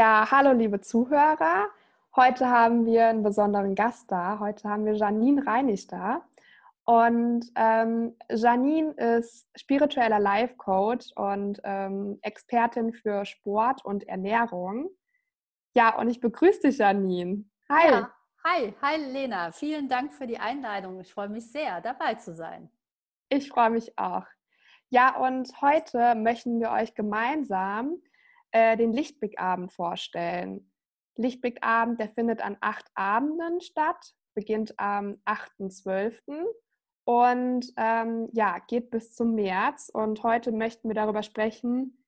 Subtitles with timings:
[0.00, 1.68] Ja, hallo liebe Zuhörer.
[2.16, 4.38] Heute haben wir einen besonderen Gast da.
[4.38, 6.26] Heute haben wir Janine Reinig da.
[6.86, 14.88] Und ähm, Janine ist spiritueller Life Coach und ähm, Expertin für Sport und Ernährung.
[15.74, 17.44] Ja, und ich begrüße dich, Janine.
[17.68, 17.90] Hi.
[17.90, 18.10] Ja,
[18.42, 19.52] hi, hi Lena.
[19.52, 20.98] Vielen Dank für die Einladung.
[21.00, 22.70] Ich freue mich sehr, dabei zu sein.
[23.28, 24.24] Ich freue mich auch.
[24.88, 28.00] Ja, und heute möchten wir euch gemeinsam
[28.52, 30.70] äh, den Lichtblickabend vorstellen.
[31.16, 36.18] Lichtblickabend, der findet an acht Abenden statt, beginnt am 8.12.
[37.04, 39.90] und ähm, ja, geht bis zum März.
[39.92, 42.04] Und heute möchten wir darüber sprechen,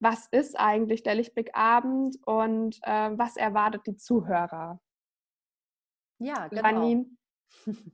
[0.00, 4.80] was ist eigentlich der Lichtblickabend und äh, was erwartet die Zuhörer.
[6.20, 6.62] Ja, genau.
[6.62, 7.06] Janine,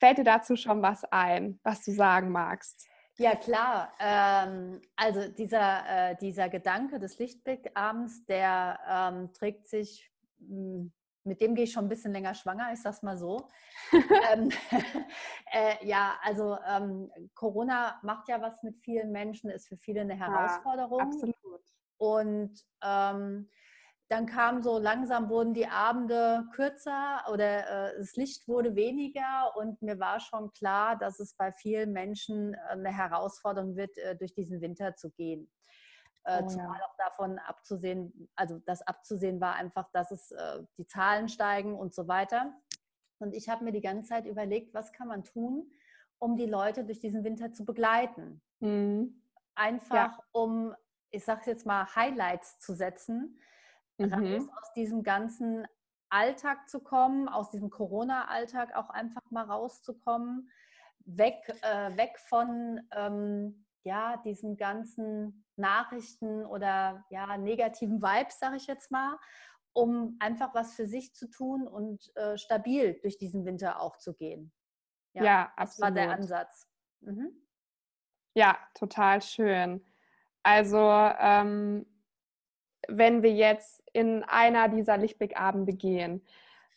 [0.00, 2.88] fällt dir dazu schon was ein, was du sagen magst?
[3.18, 3.92] Ja, klar.
[4.00, 10.92] Ähm, also dieser, äh, dieser Gedanke des Lichtblickabends, der ähm, trägt sich, hm,
[11.24, 13.48] mit dem gehe ich schon ein bisschen länger schwanger, ich sag's mal so.
[14.32, 14.50] ähm,
[15.52, 20.16] äh, ja, also ähm, Corona macht ja was mit vielen Menschen, ist für viele eine
[20.16, 20.98] Herausforderung.
[20.98, 21.62] Ja, absolut.
[21.98, 23.48] Und ähm,
[24.12, 29.80] dann kam so langsam, wurden die Abende kürzer oder äh, das Licht wurde weniger und
[29.80, 34.34] mir war schon klar, dass es bei vielen Menschen äh, eine Herausforderung wird, äh, durch
[34.34, 35.50] diesen Winter zu gehen.
[36.24, 36.84] Äh, oh, zumal ja.
[36.84, 41.94] auch davon abzusehen, also das abzusehen war einfach, dass es äh, die Zahlen steigen und
[41.94, 42.52] so weiter.
[43.18, 45.72] Und ich habe mir die ganze Zeit überlegt, was kann man tun,
[46.18, 48.42] um die Leute durch diesen Winter zu begleiten.
[48.60, 49.22] Mhm.
[49.54, 50.24] Einfach ja.
[50.32, 50.74] um,
[51.08, 53.38] ich sage jetzt mal, Highlights zu setzen
[53.98, 54.12] mhm.
[54.12, 55.66] raus aus diesem ganzen
[56.08, 60.50] Alltag zu kommen, aus diesem Corona-Alltag auch einfach mal rauszukommen,
[61.04, 68.66] weg, äh, weg von ähm, ja, diesen ganzen Nachrichten oder ja, negativen Vibes, sage ich
[68.66, 69.18] jetzt mal,
[69.72, 74.14] um einfach was für sich zu tun und äh, stabil durch diesen Winter auch zu
[74.14, 74.52] gehen.
[75.14, 76.68] Ja, ja das war der Ansatz.
[77.00, 77.32] Mhm.
[78.34, 79.84] Ja, total schön.
[80.42, 81.86] Also ähm,
[82.88, 86.22] wenn wir jetzt in einer dieser Lichtblickabende gehen,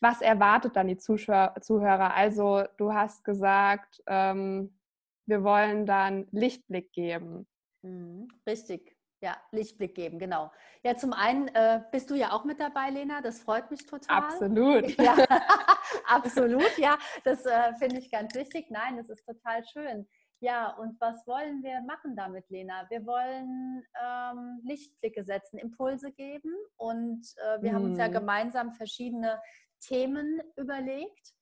[0.02, 2.14] was erwartet dann die Zuhörer?
[2.14, 4.78] Also du hast gesagt, ähm,
[5.26, 7.48] wir wollen dann Lichtblick geben.
[7.82, 10.52] Mhm, richtig, ja, Lichtblick geben, genau.
[10.84, 14.24] Ja, zum einen äh, bist du ja auch mit dabei, Lena, das freut mich total.
[14.24, 14.96] Absolut.
[15.00, 15.16] Ja,
[16.08, 18.68] absolut, ja, das äh, finde ich ganz wichtig.
[18.70, 20.08] Nein, das ist total schön.
[20.46, 22.88] Ja, und was wollen wir machen damit, Lena?
[22.92, 27.76] Wir wollen ähm, Lichtblicke setzen, Impulse geben und äh, wir mm.
[27.76, 28.14] haben uns ja mhm.
[28.14, 29.42] gemeinsam verschiedene
[29.80, 31.34] Themen überlegt,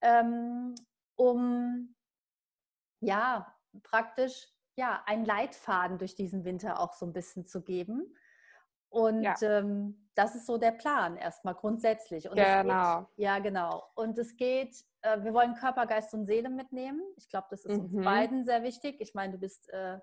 [0.00, 0.76] ähm,
[1.16, 1.96] um
[3.00, 3.52] ja
[3.82, 4.46] praktisch
[4.76, 8.14] ja einen Leitfaden durch diesen Winter auch so ein bisschen zu geben.
[8.90, 9.34] Und ja.
[9.42, 12.28] ähm, das ist so der Plan erstmal grundsätzlich.
[12.28, 13.00] Und genau.
[13.00, 13.84] Geht, ja, genau.
[13.94, 17.02] Und es geht äh, wir wollen Körper, Geist und Seele mitnehmen.
[17.16, 17.96] Ich glaube, das ist mhm.
[17.96, 18.96] uns beiden sehr wichtig.
[19.00, 19.98] Ich meine, du bist äh,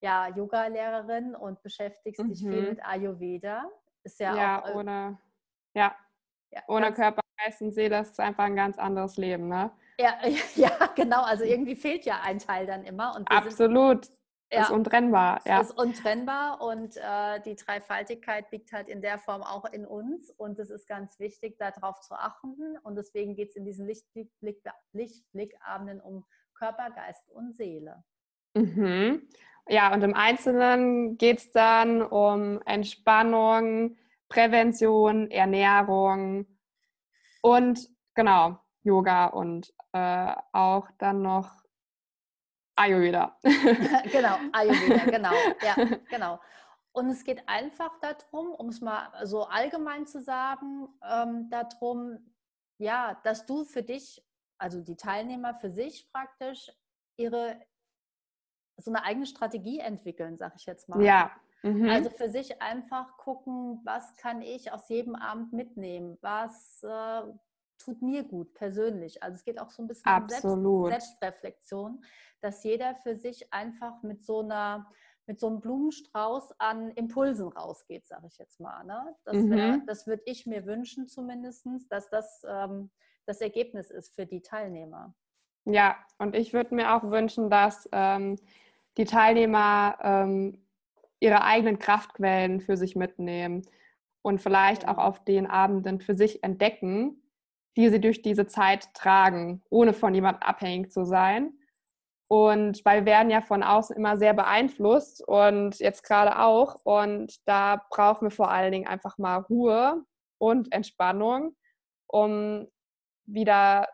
[0.00, 2.28] ja Yoga-Lehrerin und beschäftigst mhm.
[2.28, 2.68] dich viel mhm.
[2.68, 3.70] mit Ayurveda.
[4.04, 5.18] Ist ja, ja auch, äh, ohne,
[5.74, 5.94] ja,
[6.50, 9.72] ja ohne Körper, Geist und Seele ist es einfach ein ganz anderes Leben, ne?
[9.98, 10.14] Ja,
[10.54, 11.22] ja, genau.
[11.22, 13.20] Also irgendwie fehlt ja ein Teil dann immer.
[13.26, 14.04] Absolut.
[14.04, 14.18] Sind,
[14.54, 14.62] ja.
[14.62, 15.40] ist untrennbar.
[15.46, 15.60] Ja.
[15.60, 20.58] Ist untrennbar und äh, die Dreifaltigkeit liegt halt in der Form auch in uns und
[20.58, 24.62] es ist ganz wichtig, darauf zu achten und deswegen geht es in diesen Lichtblick,
[24.92, 26.24] Lichtblickabenden um
[26.54, 28.04] Körper, Geist und Seele.
[28.54, 29.28] Mhm.
[29.68, 33.96] Ja, und im Einzelnen geht es dann um Entspannung,
[34.28, 36.46] Prävention, Ernährung
[37.40, 41.63] und genau, Yoga und äh, auch dann noch
[42.76, 43.36] Ayurveda.
[44.12, 45.32] genau, Ayurveda, genau.
[45.62, 45.74] Ja,
[46.08, 46.40] genau.
[46.92, 52.32] Und es geht einfach darum, um es mal so allgemein zu sagen, ähm, darum,
[52.78, 54.24] ja, dass du für dich,
[54.58, 56.70] also die Teilnehmer für sich praktisch
[57.16, 57.60] ihre
[58.76, 61.02] so eine eigene Strategie entwickeln, sag ich jetzt mal.
[61.02, 61.30] Ja.
[61.62, 61.88] Mhm.
[61.88, 66.18] Also für sich einfach gucken, was kann ich aus jedem Abend mitnehmen?
[66.20, 67.22] Was äh,
[67.78, 69.22] tut mir gut persönlich.
[69.22, 70.84] Also es geht auch so ein bisschen Absolut.
[70.84, 72.04] um Selbst, Selbstreflexion,
[72.40, 74.90] dass jeder für sich einfach mit so einer
[75.26, 78.84] mit so einem Blumenstrauß an Impulsen rausgeht, sage ich jetzt mal.
[78.84, 79.16] Ne?
[79.24, 79.82] Das, mhm.
[79.86, 82.90] das würde ich mir wünschen zumindest, dass das ähm,
[83.26, 85.14] das Ergebnis ist für die Teilnehmer.
[85.64, 88.36] Ja, und ich würde mir auch wünschen, dass ähm,
[88.98, 90.62] die Teilnehmer ähm,
[91.20, 93.62] ihre eigenen Kraftquellen für sich mitnehmen
[94.22, 97.22] und vielleicht auch auf den Abenden für sich entdecken,
[97.76, 101.52] die sie durch diese Zeit tragen, ohne von jemandem abhängig zu sein.
[102.28, 106.76] Und weil wir werden ja von außen immer sehr beeinflusst und jetzt gerade auch.
[106.84, 110.04] Und da brauchen wir vor allen Dingen einfach mal Ruhe
[110.38, 111.54] und Entspannung,
[112.06, 112.66] um
[113.26, 113.88] wieder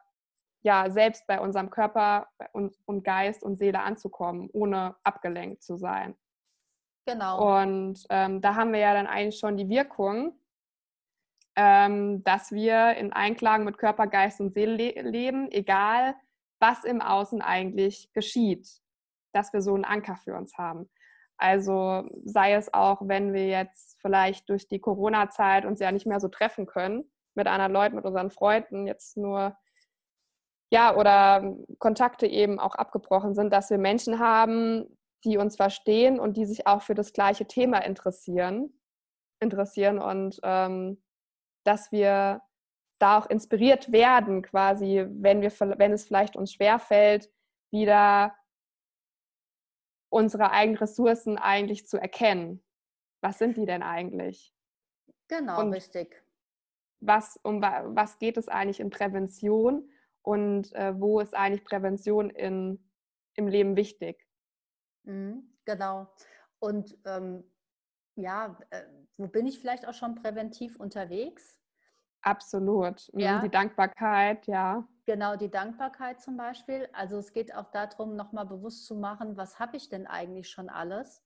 [0.63, 6.15] ja selbst bei unserem Körper und, und Geist und Seele anzukommen, ohne abgelenkt zu sein.
[7.07, 7.61] Genau.
[7.61, 10.39] Und ähm, da haben wir ja dann eigentlich schon die Wirkung,
[11.57, 16.15] ähm, dass wir in Einklang mit Körper, Geist und Seele le leben, egal
[16.61, 18.69] was im Außen eigentlich geschieht,
[19.33, 20.91] dass wir so einen Anker für uns haben.
[21.39, 26.21] Also sei es auch, wenn wir jetzt vielleicht durch die Corona-Zeit uns ja nicht mehr
[26.21, 29.57] so treffen können mit anderen Leuten, mit unseren Freunden, jetzt nur
[30.73, 36.37] ja, oder Kontakte eben auch abgebrochen sind, dass wir Menschen haben, die uns verstehen und
[36.37, 38.73] die sich auch für das gleiche Thema interessieren,
[39.41, 41.03] interessieren und ähm,
[41.65, 42.43] dass wir
[42.99, 47.31] da auch inspiriert werden, quasi, wenn wir, wenn es vielleicht uns schwerfällt,
[47.71, 48.37] wieder
[50.11, 52.63] unsere eigenen Ressourcen eigentlich zu erkennen.
[53.23, 54.55] Was sind die denn eigentlich?
[55.29, 56.23] Genau, und richtig.
[57.01, 59.91] Was, um was geht es eigentlich in Prävention
[60.23, 62.91] und äh, wo ist eigentlich Prävention in,
[63.35, 64.27] im Leben wichtig?
[65.05, 66.13] Mhm, genau.
[66.59, 67.45] Und ähm,
[68.17, 68.83] ja, äh,
[69.21, 71.61] wo bin ich vielleicht auch schon präventiv unterwegs?
[72.23, 73.09] Absolut.
[73.13, 73.41] Mhm, ja.
[73.41, 74.87] Die Dankbarkeit, ja.
[75.07, 76.89] Genau, die Dankbarkeit zum Beispiel.
[76.93, 80.69] Also es geht auch darum, nochmal bewusst zu machen, was habe ich denn eigentlich schon
[80.69, 81.23] alles?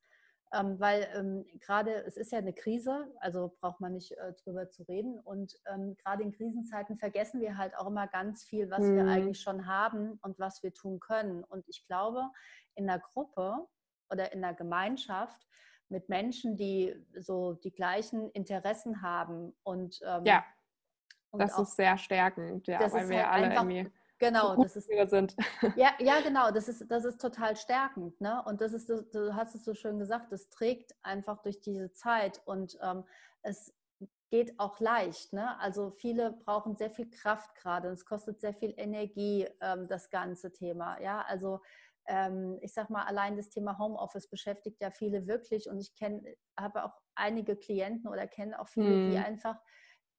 [0.53, 4.69] Ähm, weil ähm, gerade, es ist ja eine Krise, also braucht man nicht äh, drüber
[4.69, 5.21] zu reden.
[5.21, 8.97] Und ähm, gerade in Krisenzeiten vergessen wir halt auch immer ganz viel, was mhm.
[8.97, 11.45] wir eigentlich schon haben und was wir tun können.
[11.45, 12.31] Und ich glaube,
[12.75, 13.67] in der Gruppe
[14.11, 15.47] oder in der Gemeinschaft
[15.89, 20.45] mit Menschen, die so die gleichen Interessen haben und ähm, ja
[21.35, 25.35] und das ist sehr stärkend, ja, weil wir halt alle irgendwie genau, das ist, sind.
[25.77, 28.21] Ja, ja, genau, das ist, das ist total stärkend.
[28.21, 28.41] Ne?
[28.47, 32.41] Und das ist, du hast es so schön gesagt, das trägt einfach durch diese Zeit
[32.45, 33.03] und ähm,
[33.43, 33.75] es
[34.31, 35.33] geht auch leicht.
[35.33, 35.59] Ne?
[35.59, 40.11] Also viele brauchen sehr viel Kraft gerade und es kostet sehr viel Energie, ähm, das
[40.11, 41.01] ganze Thema.
[41.01, 41.61] Ja, also
[42.07, 46.23] ähm, ich sag mal, allein das Thema Homeoffice beschäftigt ja viele wirklich und ich kenne,
[46.59, 49.11] habe auch einige Klienten oder kenne auch viele, hm.
[49.11, 49.57] die einfach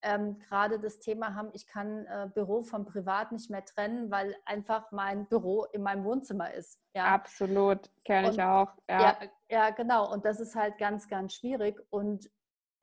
[0.06, 4.36] ähm, gerade das Thema haben, ich kann äh, Büro vom Privat nicht mehr trennen, weil
[4.46, 6.80] einfach mein Büro in meinem Wohnzimmer ist.
[6.94, 7.06] Ja?
[7.06, 8.72] Absolut, kenne ich auch.
[8.88, 9.02] Ja.
[9.02, 9.18] ja.
[9.50, 10.12] Ja, genau.
[10.12, 11.80] Und das ist halt ganz, ganz schwierig.
[11.90, 12.30] Und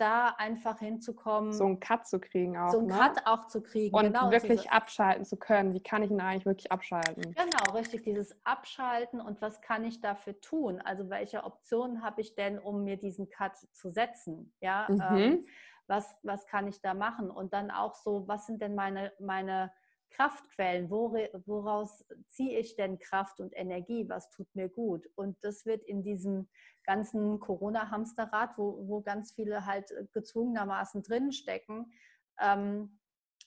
[0.02, 1.52] da einfach hinzukommen.
[1.52, 2.72] So einen Cut zu kriegen auch.
[2.72, 2.94] So einen ne?
[2.94, 3.96] Cut auch zu kriegen.
[3.96, 5.72] Und genau, wirklich diese, abschalten zu können.
[5.74, 7.22] Wie kann ich ihn eigentlich wirklich abschalten?
[7.22, 8.02] Genau, richtig.
[8.02, 10.80] Dieses Abschalten und was kann ich dafür tun?
[10.80, 14.52] Also welche Optionen habe ich denn, um mir diesen Cut zu setzen?
[14.60, 14.88] Ja.
[14.88, 15.16] Mhm.
[15.16, 15.44] Ähm,
[15.86, 17.30] was, was kann ich da machen?
[17.30, 19.72] Und dann auch so, was sind denn meine, meine
[20.12, 20.90] Kraftquellen?
[20.90, 24.08] Woraus ziehe ich denn Kraft und Energie?
[24.08, 25.08] Was tut mir gut?
[25.14, 26.48] Und das wird in diesem
[26.84, 31.92] ganzen Corona-Hamsterrad, wo, wo ganz viele halt gezwungenermaßen drinstecken,
[32.40, 32.98] ähm,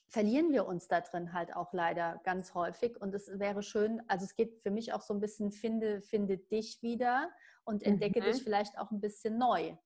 [0.08, 3.00] verlieren wir uns da drin halt auch leider ganz häufig.
[3.00, 6.38] Und es wäre schön, also es geht für mich auch so ein bisschen, finde, finde
[6.38, 7.30] dich wieder
[7.64, 8.24] und entdecke mhm.
[8.24, 9.76] dich vielleicht auch ein bisschen neu.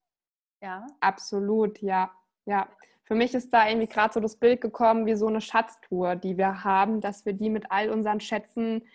[0.63, 0.87] Ja.
[1.01, 2.11] Absolut, ja.
[2.47, 2.69] Ja,
[3.11, 6.39] für mich ist da irgendwie gerade so das Bild gekommen wie so eine Schatztour, die
[6.39, 8.87] wir haben, dass wir die mit all unseren Schätzen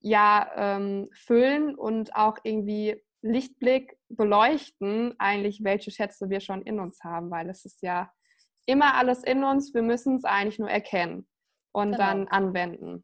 [0.00, 7.02] ja ähm, füllen und auch irgendwie Lichtblick beleuchten, eigentlich welche Schätze wir schon in uns
[7.04, 8.12] haben, weil es ist ja
[8.66, 11.26] immer alles in uns, wir müssen es eigentlich nur erkennen
[11.72, 12.04] und genau.
[12.04, 13.02] dann anwenden.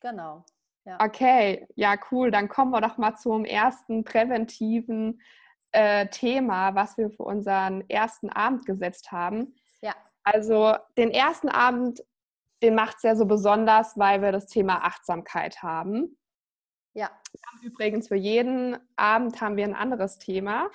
[0.00, 0.46] Genau.
[0.86, 0.96] Ja.
[0.98, 2.30] Okay, ja, cool.
[2.30, 5.20] Dann kommen wir doch mal zum ersten präventiven
[5.72, 9.56] äh, Thema, was wir für unseren ersten Abend gesetzt haben.
[9.82, 9.94] Ja.
[10.22, 12.02] Also den ersten Abend,
[12.62, 16.18] den macht es ja so besonders, weil wir das Thema Achtsamkeit haben.
[16.92, 17.10] Ja.
[17.62, 20.68] Übrigens für jeden Abend haben wir ein anderes Thema.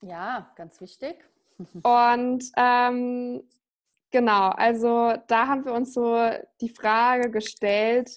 [0.00, 1.24] Ja, ganz wichtig.
[1.82, 3.42] Und ähm,
[4.10, 8.10] genau, also da haben wir uns so die Frage gestellt,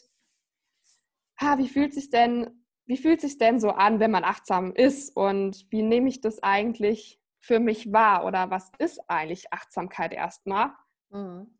[1.37, 2.55] ah, wie fühlt sich denn
[2.89, 6.41] wie fühlt sich denn so an, wenn man achtsam ist und wie nehme ich das
[6.41, 10.71] eigentlich für mich wahr oder was ist eigentlich Achtsamkeit erstmal?
[11.09, 11.53] Mhm.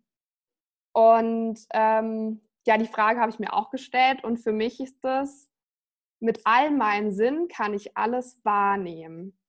[0.93, 5.50] Und ähm, ja, die Frage habe ich mir auch gestellt und für mich ist das,
[6.19, 9.39] mit all meinen Sinnen kann ich alles wahrnehmen.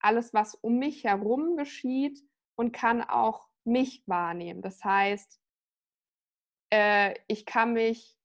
[0.00, 2.22] Alles, was um mich herum geschieht
[2.56, 4.62] und kann auch mich wahrnehmen.
[4.62, 5.40] Das heißt,
[6.70, 8.16] äh, ich kann mich,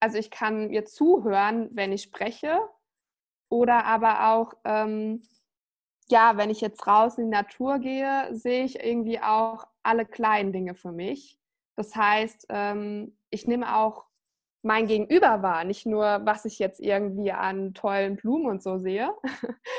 [0.00, 2.58] also ich kann mir zuhören, wenn ich spreche
[3.48, 5.22] oder aber auch, ähm,
[6.10, 10.52] ja, wenn ich jetzt raus in die Natur gehe, sehe ich irgendwie auch alle kleinen
[10.52, 11.38] Dinge für mich.
[11.76, 14.06] Das heißt, ähm, ich nehme auch
[14.62, 19.10] mein Gegenüber wahr, nicht nur, was ich jetzt irgendwie an tollen Blumen und so sehe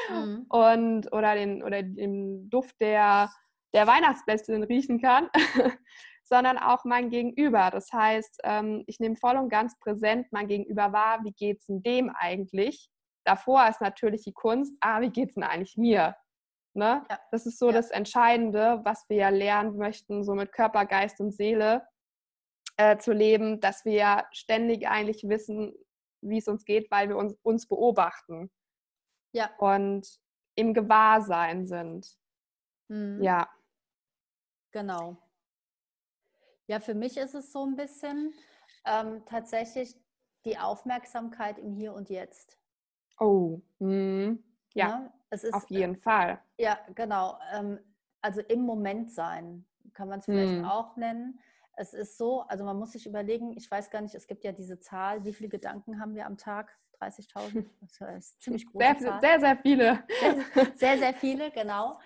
[0.09, 0.45] mhm.
[0.49, 3.29] und oder den oder den Duft der,
[3.73, 5.29] der Weihnachtsblättchen riechen kann,
[6.23, 7.69] sondern auch mein Gegenüber.
[7.71, 11.65] Das heißt, ähm, ich nehme voll und ganz präsent mein Gegenüber wahr, wie geht es
[11.65, 12.89] denn dem eigentlich?
[13.29, 16.15] Davor ist natürlich die Kunst, ah, wie geht es denn eigentlich mir?
[16.73, 17.05] Ne?
[17.07, 17.19] Ja.
[17.29, 17.73] Das ist so ja.
[17.73, 21.87] das Entscheidende, was wir ja lernen möchten, so mit Körper, Geist und Seele
[22.77, 25.75] äh, zu leben, dass wir ständig eigentlich wissen,
[26.21, 28.49] wie es uns geht, weil wir uns, uns beobachten.
[29.31, 29.51] Ja.
[29.59, 30.07] Und
[30.55, 32.17] im Gewahrsein sind.
[32.87, 33.21] Mhm.
[33.21, 33.47] Ja.
[34.71, 35.21] Genau.
[36.65, 38.33] Ja, für mich ist es so ein bisschen
[38.85, 39.95] ähm, tatsächlich
[40.45, 42.59] die Aufmerksamkeit im Hier und Jetzt.
[43.19, 44.43] Oh, mhm.
[44.73, 45.13] ja, ne?
[45.29, 46.39] es ist, auf jeden Fall.
[46.57, 47.37] Ja, genau.
[47.53, 47.79] Ähm,
[48.21, 50.65] also im Moment sein, kann man es vielleicht mhm.
[50.65, 51.39] auch nennen
[51.79, 54.51] es ist so, also man muss sich überlegen, ich weiß gar nicht, es gibt ja
[54.51, 56.77] diese Zahl, wie viele Gedanken haben wir am Tag?
[56.99, 57.65] 30.000?
[57.99, 58.83] Das ist ziemlich groß.
[58.83, 60.03] Sehr, sehr, sehr, viele.
[60.19, 61.97] Sehr, sehr, sehr viele, genau.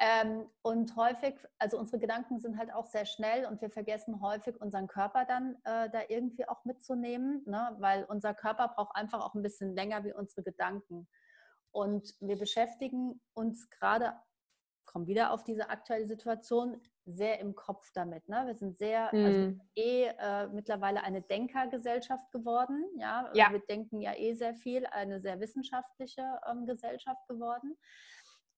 [0.00, 4.60] Ähm, und häufig, also unsere Gedanken sind halt auch sehr schnell und wir vergessen häufig
[4.60, 7.74] unseren Körper dann äh, da irgendwie auch mitzunehmen, ne?
[7.80, 11.08] weil unser Körper braucht einfach auch ein bisschen länger wie unsere Gedanken.
[11.72, 14.14] Und wir beschäftigen uns gerade,
[14.84, 18.28] kommen wieder auf diese aktuelle Situation, sehr im Kopf damit.
[18.28, 18.44] Ne?
[18.46, 19.24] Wir sind sehr, mhm.
[19.24, 22.84] also eh äh, mittlerweile eine Denkergesellschaft geworden.
[22.98, 23.30] Ja?
[23.34, 23.50] ja?
[23.50, 27.76] wir denken ja eh sehr viel, eine sehr wissenschaftliche ähm, Gesellschaft geworden.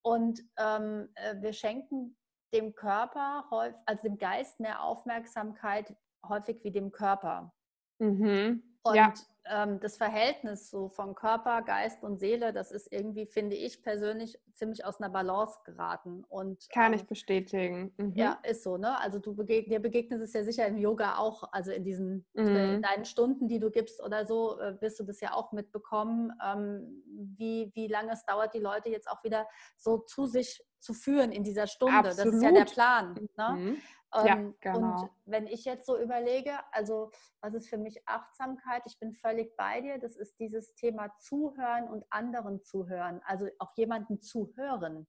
[0.02, 2.16] Und ähm, äh, wir schenken
[2.52, 3.45] dem Körper,
[3.87, 5.95] also dem Geist mehr Aufmerksamkeit
[6.26, 7.52] häufig wie dem Körper.
[7.99, 8.62] Mhm.
[8.83, 9.12] Und ja
[9.47, 14.39] ähm, das Verhältnis so von Körper, Geist und Seele, das ist irgendwie, finde ich persönlich,
[14.55, 16.25] ziemlich aus einer Balance geraten.
[16.29, 17.93] Und, Kann ähm, ich bestätigen.
[17.97, 18.13] Mhm.
[18.15, 18.99] Ja, ist so, ne?
[19.01, 22.43] Also du begeg dir begegnet es ja sicher im Yoga auch, also in diesen äh,
[22.43, 22.75] mhm.
[22.75, 26.33] in deinen Stunden, die du gibst oder so, äh, wirst du das ja auch mitbekommen,
[26.45, 27.03] ähm,
[27.37, 31.31] wie, wie lange es dauert, die Leute jetzt auch wieder so zu sich zu führen
[31.31, 31.97] in dieser Stunde.
[31.97, 32.19] Absolut.
[32.19, 33.29] Das ist ja der Plan.
[33.37, 33.51] Ne?
[33.51, 33.77] Mhm.
[34.12, 35.02] Ja, ähm, genau.
[35.02, 38.83] Und wenn ich jetzt so überlege, also was ist für mich Achtsamkeit?
[38.87, 39.99] Ich bin völlig bei dir.
[39.99, 45.07] Das ist dieses Thema Zuhören und anderen zuhören, also auch jemanden zuhören.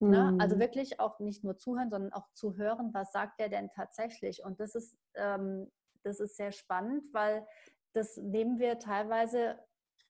[0.00, 0.10] Mhm.
[0.10, 0.36] Ne?
[0.40, 0.60] Also mhm.
[0.60, 4.44] wirklich auch nicht nur zuhören, sondern auch zuhören, was sagt der denn tatsächlich?
[4.44, 5.70] Und das ist, ähm,
[6.02, 7.46] das ist sehr spannend, weil
[7.92, 9.58] das nehmen wir teilweise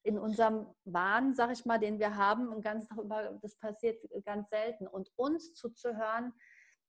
[0.04, 4.48] in unserem Wahn, sag ich mal, den wir haben, und ganz darüber, das passiert ganz
[4.48, 4.86] selten.
[4.86, 6.32] Und uns zuzuhören,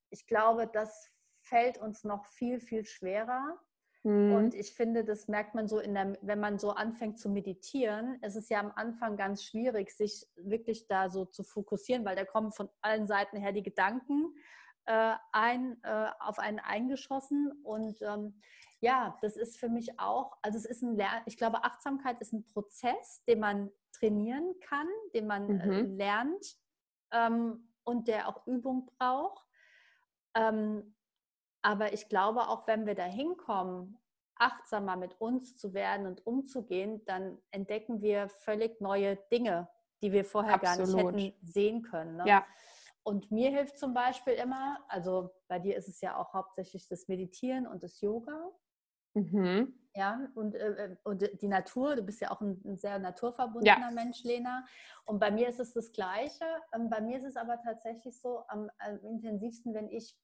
[0.10, 1.13] ich glaube, das
[1.54, 3.60] fällt uns noch viel, viel schwerer.
[4.02, 4.34] Mhm.
[4.34, 8.18] Und ich finde, das merkt man so, in der, wenn man so anfängt zu meditieren.
[8.22, 12.26] Es ist ja am Anfang ganz schwierig, sich wirklich da so zu fokussieren, weil da
[12.26, 14.36] kommen von allen Seiten her die Gedanken
[14.86, 17.52] äh, ein, äh, auf einen eingeschossen.
[17.64, 18.42] Und ähm,
[18.80, 22.34] ja, das ist für mich auch, also es ist ein Lern, ich glaube, Achtsamkeit ist
[22.34, 25.72] ein Prozess, den man trainieren kann, den man äh, mhm.
[25.72, 26.58] äh, lernt
[27.12, 29.46] ähm, und der auch Übung braucht.
[30.34, 30.96] Ähm,
[31.64, 33.98] aber ich glaube, auch wenn wir da hinkommen,
[34.36, 39.70] achtsamer mit uns zu werden und umzugehen, dann entdecken wir völlig neue Dinge,
[40.02, 41.04] die wir vorher Absolut.
[41.04, 42.18] gar nicht hätten sehen können.
[42.18, 42.26] Ne?
[42.28, 42.46] Ja.
[43.04, 47.08] Und mir hilft zum Beispiel immer, also bei dir ist es ja auch hauptsächlich das
[47.08, 48.52] Meditieren und das Yoga.
[49.14, 49.74] Mhm.
[49.96, 53.90] Ja, und, äh, äh und die Natur, du bist ja auch ein, ein sehr naturverbundener
[53.90, 53.92] ja.
[53.92, 54.66] Mensch, Lena.
[55.06, 56.46] Und bei mir ist es das Gleiche.
[56.74, 60.18] Ähm, bei mir ist es aber tatsächlich so am, am intensivsten, wenn ich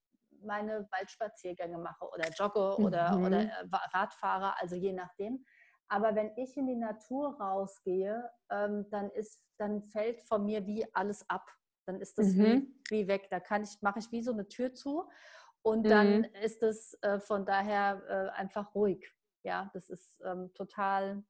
[0.43, 3.25] meine Waldspaziergänge mache oder jogge oder, mhm.
[3.25, 5.46] oder äh, Radfahre, also je nachdem.
[5.88, 10.86] Aber wenn ich in die Natur rausgehe, ähm, dann, ist, dann fällt von mir wie
[10.93, 11.50] alles ab.
[11.86, 12.74] Dann ist das mhm.
[12.89, 13.27] wie, wie weg.
[13.31, 15.10] Da kann ich, mache ich wie so eine Tür zu
[15.63, 15.89] und mhm.
[15.89, 19.12] dann ist es äh, von daher äh, einfach ruhig.
[19.43, 21.24] Ja, das ist ähm, total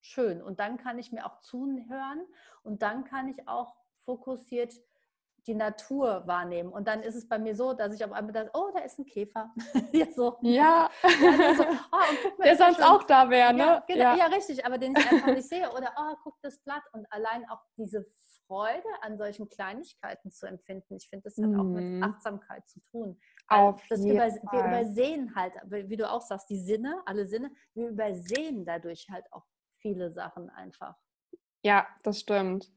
[0.00, 0.42] schön.
[0.42, 2.26] Und dann kann ich mir auch zuhören
[2.62, 4.74] und dann kann ich auch fokussiert
[5.46, 6.72] die Natur wahrnehmen.
[6.72, 8.98] Und dann ist es bei mir so, dass ich auf einmal dachte, oh, da ist
[8.98, 9.52] ein Käfer.
[9.92, 10.36] ja, so.
[10.42, 10.90] ja.
[11.02, 13.58] ja so, oh, der sonst auch da wäre, ne?
[13.58, 14.16] Ja, genau, ja.
[14.16, 15.70] ja, richtig, aber den ich einfach nicht sehe.
[15.70, 16.82] Oder, oh, guck das Blatt.
[16.92, 18.06] Und allein auch diese
[18.46, 21.60] Freude an solchen Kleinigkeiten zu empfinden, ich finde, das hat mhm.
[21.60, 22.02] auch mit mhm.
[22.02, 23.18] Achtsamkeit zu tun.
[23.48, 27.88] Auf das über, wir übersehen halt, wie du auch sagst, die Sinne, alle Sinne, wir
[27.88, 29.44] übersehen dadurch halt auch
[29.78, 30.96] viele Sachen einfach.
[31.62, 32.70] Ja, das stimmt.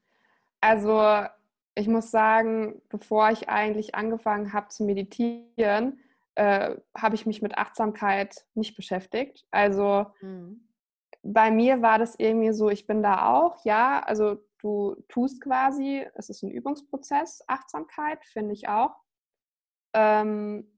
[0.62, 1.28] Also
[1.80, 6.00] ich muss sagen, bevor ich eigentlich angefangen habe zu meditieren,
[6.36, 9.46] äh, habe ich mich mit Achtsamkeit nicht beschäftigt.
[9.52, 10.68] Also mhm.
[11.24, 16.06] bei mir war das irgendwie so, ich bin da auch, ja, also du tust quasi,
[16.16, 18.96] es ist ein Übungsprozess, Achtsamkeit, finde ich auch.
[19.94, 20.70] Ähm,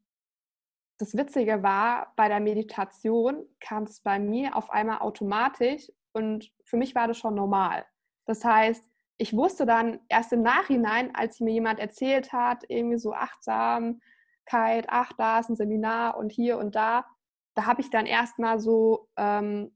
[1.00, 6.78] das Witzige war, bei der Meditation kam es bei mir auf einmal automatisch und für
[6.78, 7.86] mich war das schon normal.
[8.26, 8.91] Das heißt,
[9.22, 15.14] ich wusste dann erst im Nachhinein, als mir jemand erzählt hat, irgendwie so Achtsamkeit, ach,
[15.16, 17.06] da ist ein Seminar und hier und da,
[17.54, 19.76] da habe ich dann erstmal so, ähm,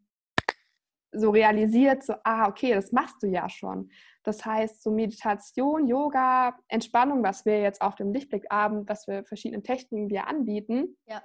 [1.11, 3.91] so realisiert, so, ah, okay, das machst du ja schon.
[4.23, 9.61] Das heißt, so Meditation, Yoga, Entspannung, was wir jetzt auf dem Lichtblickabend, was wir verschiedene
[9.61, 11.21] Techniken wir anbieten, ja.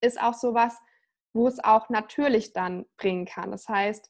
[0.00, 0.78] ist auch sowas,
[1.34, 3.50] wo es auch natürlich dann bringen kann.
[3.50, 4.08] Das heißt,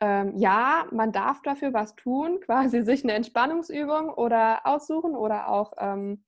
[0.00, 5.72] ähm, ja, man darf dafür was tun, quasi sich eine Entspannungsübung oder aussuchen oder auch
[5.78, 6.24] ähm,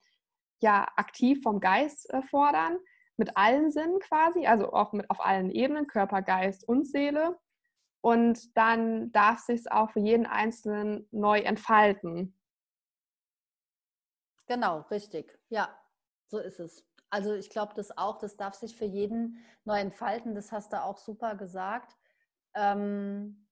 [0.61, 2.77] ja, aktiv vom Geist äh, fordern,
[3.17, 7.37] mit allen Sinnen quasi, also auch mit auf allen Ebenen, Körper, Geist und Seele.
[8.01, 12.33] Und dann darf sich auch für jeden Einzelnen neu entfalten.
[14.47, 15.37] Genau, richtig.
[15.49, 15.77] Ja,
[16.27, 16.85] so ist es.
[17.09, 20.33] Also ich glaube das auch, das darf sich für jeden neu entfalten.
[20.33, 21.95] Das hast du auch super gesagt.
[22.55, 23.48] Ähm,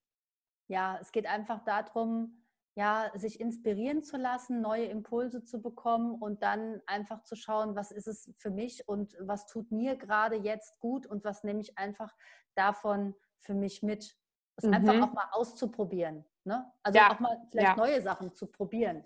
[0.68, 2.44] ja, es geht einfach darum,
[2.76, 7.92] ja, sich inspirieren zu lassen, neue Impulse zu bekommen und dann einfach zu schauen, was
[7.92, 11.76] ist es für mich und was tut mir gerade jetzt gut und was nehme ich
[11.80, 12.14] einfach
[12.54, 14.16] davon für mich mit.
[14.58, 14.74] Das mhm.
[14.74, 16.24] einfach auch mal auszuprobieren.
[16.44, 16.72] Ne?
[16.84, 17.12] Also ja.
[17.12, 17.76] auch mal vielleicht ja.
[17.76, 19.04] neue Sachen zu probieren.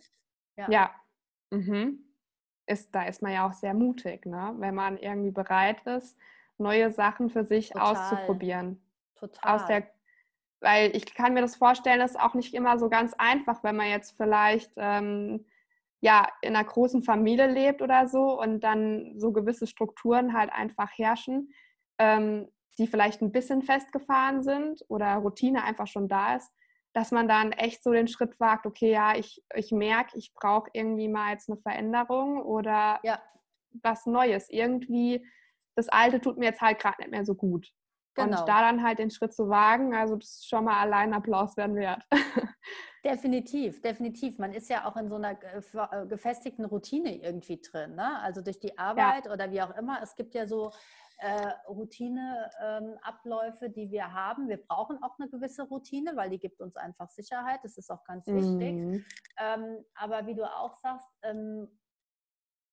[0.57, 0.69] Ja.
[0.69, 0.91] ja.
[1.51, 2.03] Mhm.
[2.65, 4.53] Ist, da ist man ja auch sehr mutig, ne?
[4.57, 6.17] wenn man irgendwie bereit ist,
[6.57, 7.95] neue Sachen für sich Total.
[7.95, 8.81] auszuprobieren.
[9.15, 9.55] Total.
[9.55, 9.87] Aus der
[10.61, 13.75] weil ich kann mir das vorstellen, das ist auch nicht immer so ganz einfach, wenn
[13.75, 15.45] man jetzt vielleicht ähm,
[15.99, 20.89] ja in einer großen Familie lebt oder so und dann so gewisse Strukturen halt einfach
[20.95, 21.53] herrschen,
[21.97, 22.47] ähm,
[22.77, 26.51] die vielleicht ein bisschen festgefahren sind oder Routine einfach schon da ist,
[26.93, 30.69] dass man dann echt so den Schritt wagt, okay, ja, ich, ich merke, ich brauche
[30.73, 33.21] irgendwie mal jetzt eine Veränderung oder ja.
[33.81, 34.49] was Neues.
[34.49, 35.25] Irgendwie,
[35.75, 37.71] das Alte tut mir jetzt halt gerade nicht mehr so gut.
[38.15, 38.41] Genau.
[38.41, 41.55] Und da dann halt den Schritt zu wagen, also das ist schon mal allein Applaus
[41.57, 42.03] werden wert.
[43.03, 44.37] Definitiv, definitiv.
[44.37, 47.95] Man ist ja auch in so einer äh, gefestigten Routine irgendwie drin.
[47.95, 48.19] Ne?
[48.19, 49.33] Also durch die Arbeit ja.
[49.33, 49.99] oder wie auch immer.
[50.03, 50.71] Es gibt ja so
[51.17, 54.49] äh, Routineabläufe, ähm, die wir haben.
[54.49, 57.61] Wir brauchen auch eine gewisse Routine, weil die gibt uns einfach Sicherheit.
[57.63, 58.73] Das ist auch ganz wichtig.
[58.73, 59.03] Mhm.
[59.39, 61.67] Ähm, aber wie du auch sagst, ähm,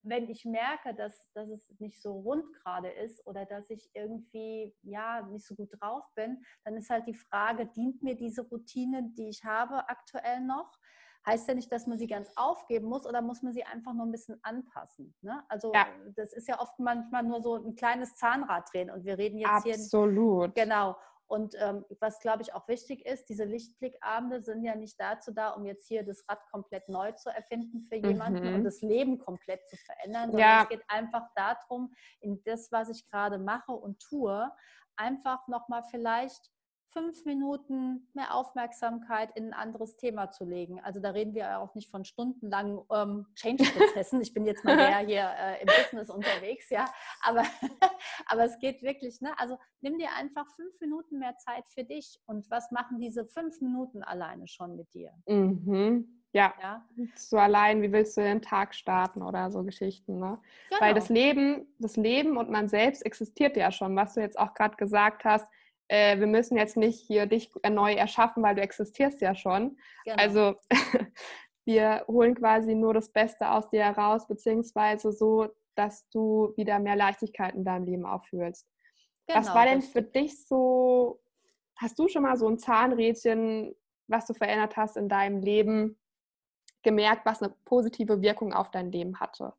[0.02, 4.74] wenn ich merke, dass, dass es nicht so rund gerade ist oder dass ich irgendwie
[4.82, 9.10] ja nicht so gut drauf bin, dann ist halt die Frage, dient mir diese Routine,
[9.16, 10.78] die ich habe, aktuell noch?
[11.26, 14.06] Heißt ja nicht, dass man sie ganz aufgeben muss oder muss man sie einfach nur
[14.06, 15.14] ein bisschen anpassen.
[15.20, 15.44] Ne?
[15.48, 15.86] Also ja.
[16.16, 19.50] das ist ja oft manchmal nur so ein kleines Zahnrad drehen und wir reden jetzt
[19.50, 19.66] Absolut.
[19.66, 19.74] hier.
[19.74, 20.54] Absolut.
[20.54, 20.96] Genau.
[21.28, 25.50] Und ähm, was, glaube ich, auch wichtig ist, diese Lichtblickabende sind ja nicht dazu da,
[25.50, 28.54] um jetzt hier das Rad komplett neu zu erfinden für jemanden mhm.
[28.54, 30.62] und das Leben komplett zu verändern, sondern ja.
[30.62, 34.50] es geht einfach darum, in das, was ich gerade mache und tue,
[34.96, 36.50] einfach nochmal vielleicht
[36.98, 40.80] fünf Minuten mehr Aufmerksamkeit in ein anderes Thema zu legen.
[40.80, 44.20] Also da reden wir ja auch nicht von stundenlangen ähm, Change-Prozessen.
[44.20, 46.86] Ich bin jetzt mal mehr hier äh, im Business unterwegs, ja.
[47.22, 47.42] Aber,
[48.26, 49.30] aber es geht wirklich, ne?
[49.38, 52.20] Also nimm dir einfach fünf Minuten mehr Zeit für dich.
[52.26, 55.12] Und was machen diese fünf Minuten alleine schon mit dir?
[55.26, 56.22] Mhm.
[56.32, 56.52] Ja.
[56.60, 56.84] ja.
[57.14, 60.38] So allein, wie willst du den Tag starten oder so Geschichten, ne?
[60.68, 60.80] Genau.
[60.80, 64.52] Weil das Leben, das Leben und man selbst existiert ja schon, was du jetzt auch
[64.54, 65.48] gerade gesagt hast
[65.88, 69.78] äh, wir müssen jetzt nicht hier dich neu erschaffen, weil du existierst ja schon.
[70.04, 70.16] Genau.
[70.16, 70.54] Also
[71.64, 76.96] wir holen quasi nur das Beste aus dir heraus, beziehungsweise so, dass du wieder mehr
[76.96, 78.66] Leichtigkeit in deinem Leben auffühlst.
[79.26, 81.20] Genau, was war denn für dich so,
[81.76, 83.74] hast du schon mal so ein Zahnrädchen,
[84.08, 85.98] was du verändert hast in deinem Leben,
[86.82, 89.52] gemerkt, was eine positive Wirkung auf dein Leben hatte?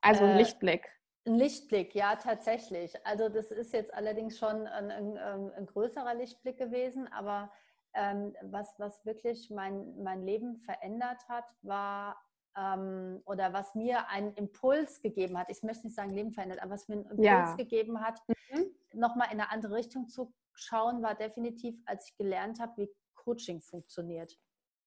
[0.00, 0.88] Also ein äh, Lichtblick.
[1.30, 2.92] Ein Lichtblick, ja, tatsächlich.
[3.06, 7.52] Also das ist jetzt allerdings schon ein, ein, ähm, ein größerer Lichtblick gewesen, aber
[7.94, 12.20] ähm, was, was wirklich mein, mein Leben verändert hat, war
[12.58, 16.72] ähm, oder was mir einen Impuls gegeben hat, ich möchte nicht sagen Leben verändert, aber
[16.72, 17.54] was mir einen Impuls ja.
[17.54, 18.66] gegeben hat, mhm.
[18.92, 23.60] nochmal in eine andere Richtung zu schauen, war definitiv, als ich gelernt habe, wie Coaching
[23.60, 24.36] funktioniert.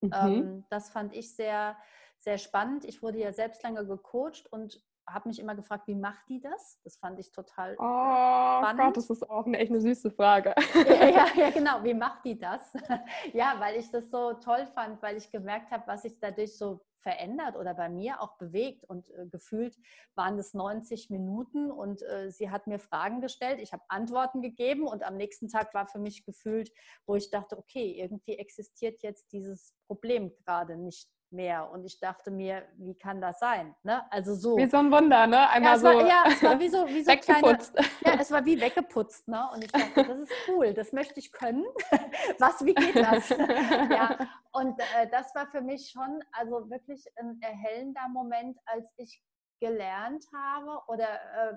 [0.02, 0.12] Mhm.
[0.14, 1.78] Ähm, das fand ich sehr,
[2.18, 2.84] sehr spannend.
[2.84, 6.80] Ich wurde ja selbst lange gecoacht und habe mich immer gefragt, wie macht die das?
[6.84, 8.82] Das fand ich total oh, spannend.
[8.82, 10.54] Gott, das ist auch eine echt eine süße Frage.
[10.74, 11.84] Ja, ja, ja, genau.
[11.84, 12.74] Wie macht die das?
[13.34, 16.82] ja, weil ich das so toll fand, weil ich gemerkt habe, was sich dadurch so
[17.04, 18.86] verändert oder bei mir auch bewegt.
[18.86, 19.78] Und äh, gefühlt
[20.16, 23.60] waren es 90 Minuten und äh, sie hat mir Fragen gestellt.
[23.60, 26.72] Ich habe Antworten gegeben und am nächsten Tag war für mich gefühlt,
[27.06, 31.70] wo ich dachte, okay, irgendwie existiert jetzt dieses Problem gerade nicht mehr.
[31.72, 33.76] Und ich dachte mir, wie kann das sein?
[33.84, 34.10] Ne?
[34.12, 34.56] Also so.
[34.56, 35.50] Wie so ein Wunder, ne?
[35.50, 36.08] Einmal ja, es war, so.
[36.08, 37.74] Ja, es war wie so, wie so weggeputzt.
[37.74, 39.50] Kleine, ja, es war wie weggeputzt, ne?
[39.54, 41.66] Und ich dachte, das ist cool, das möchte ich können.
[42.40, 43.30] Was, wie geht das?
[43.30, 44.18] ja,
[44.54, 49.22] und äh, das war für mich schon also wirklich ein erhellender Moment, als ich
[49.60, 51.54] gelernt habe oder äh,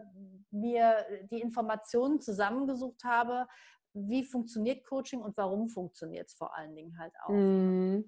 [0.50, 3.46] mir die Informationen zusammengesucht habe,
[3.94, 7.30] wie funktioniert Coaching und warum funktioniert es vor allen Dingen halt auch.
[7.30, 8.04] Mm.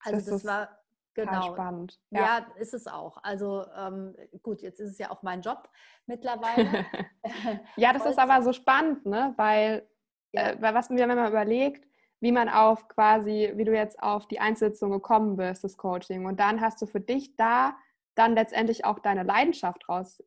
[0.00, 0.78] Also das, das war
[1.16, 1.54] Genau.
[1.54, 1.98] spannend.
[2.10, 2.20] Ja.
[2.20, 2.46] ja.
[2.58, 3.16] ist es auch.
[3.22, 5.68] Also ähm, gut, jetzt ist es ja auch mein Job
[6.06, 6.84] mittlerweile.
[7.76, 9.32] ja, das ist aber so spannend, ne?
[9.36, 9.88] Weil,
[10.32, 10.50] ja.
[10.50, 11.88] äh, weil was mir, man überlegt,
[12.20, 16.26] wie man auf quasi, wie du jetzt auf die Einzelsitzung gekommen bist, das Coaching.
[16.26, 17.76] Und dann hast du für dich da
[18.14, 20.22] dann letztendlich auch deine Leidenschaft raus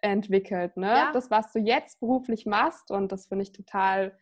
[0.00, 0.88] entwickelt, ne?
[0.88, 1.12] Ja.
[1.12, 4.16] Das, was du jetzt beruflich machst und das finde ich total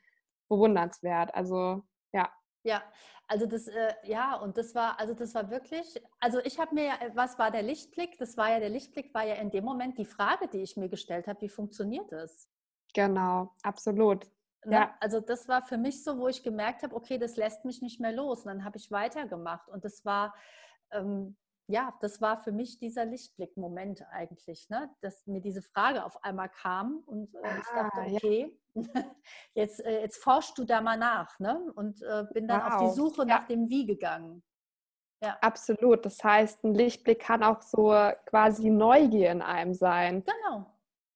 [0.48, 1.34] bewundernswert.
[1.34, 2.30] Also ja.
[2.64, 2.82] Ja,
[3.26, 6.92] also das, äh, ja, und das war, also das war wirklich, also ich habe mir,
[7.00, 8.18] äh, was war der Lichtblick?
[8.18, 10.88] Das war ja, der Lichtblick war ja in dem Moment die Frage, die ich mir
[10.88, 12.48] gestellt habe, wie funktioniert das?
[12.94, 14.26] Genau, absolut.
[14.64, 14.76] Ne?
[14.76, 14.94] Ja.
[15.00, 18.00] Also das war für mich so, wo ich gemerkt habe, okay, das lässt mich nicht
[18.00, 18.44] mehr los.
[18.44, 19.68] Und dann habe ich weitergemacht.
[19.68, 20.34] Und das war,
[20.92, 21.36] ähm,
[21.68, 24.90] ja, das war für mich dieser Lichtblick-Moment eigentlich, ne?
[25.00, 28.82] dass mir diese Frage auf einmal kam und äh, ah, ich dachte, okay, ja.
[29.54, 31.72] jetzt, äh, jetzt forschst du da mal nach ne?
[31.74, 32.72] und äh, bin dann wow.
[32.72, 33.38] auf die Suche ja.
[33.38, 34.42] nach dem Wie gegangen.
[35.22, 35.38] Ja.
[35.40, 36.04] Absolut.
[36.04, 37.90] Das heißt, ein Lichtblick kann auch so
[38.26, 40.24] quasi Neugier in einem sein.
[40.24, 40.66] Genau.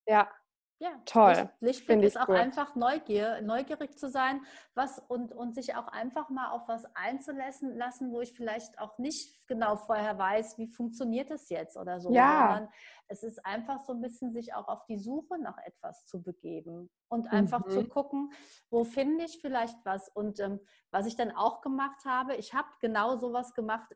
[0.07, 0.31] Ja.
[0.79, 1.49] Ja, toll.
[1.61, 2.37] Lichtblick ist auch gut.
[2.37, 7.75] einfach Neugier, neugierig zu sein, was und, und sich auch einfach mal auf was einzulassen
[7.77, 12.13] lassen, wo ich vielleicht auch nicht genau vorher weiß, wie funktioniert es jetzt oder so.
[12.13, 12.49] Ja.
[12.49, 12.69] Sondern
[13.09, 16.91] es ist einfach so ein bisschen sich auch auf die Suche nach etwas zu begeben
[17.09, 17.71] und einfach mhm.
[17.71, 18.33] zu gucken,
[18.69, 20.11] wo finde ich vielleicht was.
[20.11, 20.61] Und ähm,
[20.91, 23.89] was ich dann auch gemacht habe, ich habe genau sowas gemacht,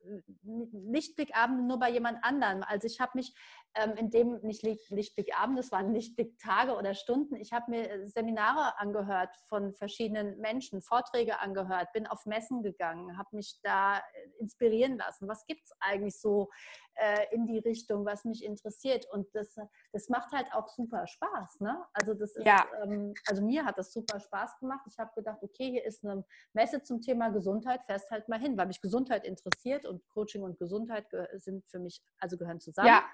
[0.42, 2.62] Lichtblickabende nur bei jemand anderem.
[2.62, 3.34] Also ich habe mich
[3.74, 8.78] ähm, in dem, nicht Lichtblickabend, das waren Lichtblicktage oder Stunden, ich habe mir äh, Seminare
[8.78, 14.00] angehört von verschiedenen Menschen, Vorträge angehört, bin auf Messen gegangen, habe mich da äh,
[14.38, 15.28] inspirieren lassen.
[15.28, 16.50] Was gibt es eigentlich so
[16.94, 19.06] äh, in die Richtung, was mich interessiert?
[19.12, 19.54] Und das,
[19.92, 21.60] das macht halt auch super Spaß.
[21.60, 21.80] Ne?
[21.92, 22.66] Also das ist, ja.
[22.82, 24.84] ähm, also mir hat das super Spaß gemacht.
[24.88, 28.56] Ich habe gedacht, okay, hier ist eine Messe zum Thema Gesundheit, fährst halt mal hin,
[28.56, 32.88] weil mich Gesundheit interessiert und Coaching und Gesundheit sind für mich, also gehören zusammen.
[32.88, 33.04] Ja,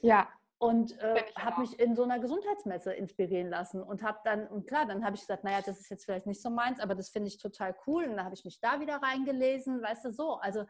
[0.00, 0.28] ja.
[0.58, 4.86] Und äh, habe mich in so einer Gesundheitsmesse inspirieren lassen und habe dann, und klar,
[4.86, 7.28] dann habe ich gesagt, naja, das ist jetzt vielleicht nicht so meins, aber das finde
[7.28, 8.04] ich total cool.
[8.04, 10.36] Und dann habe ich mich da wieder reingelesen, weißt du, so.
[10.36, 10.64] Also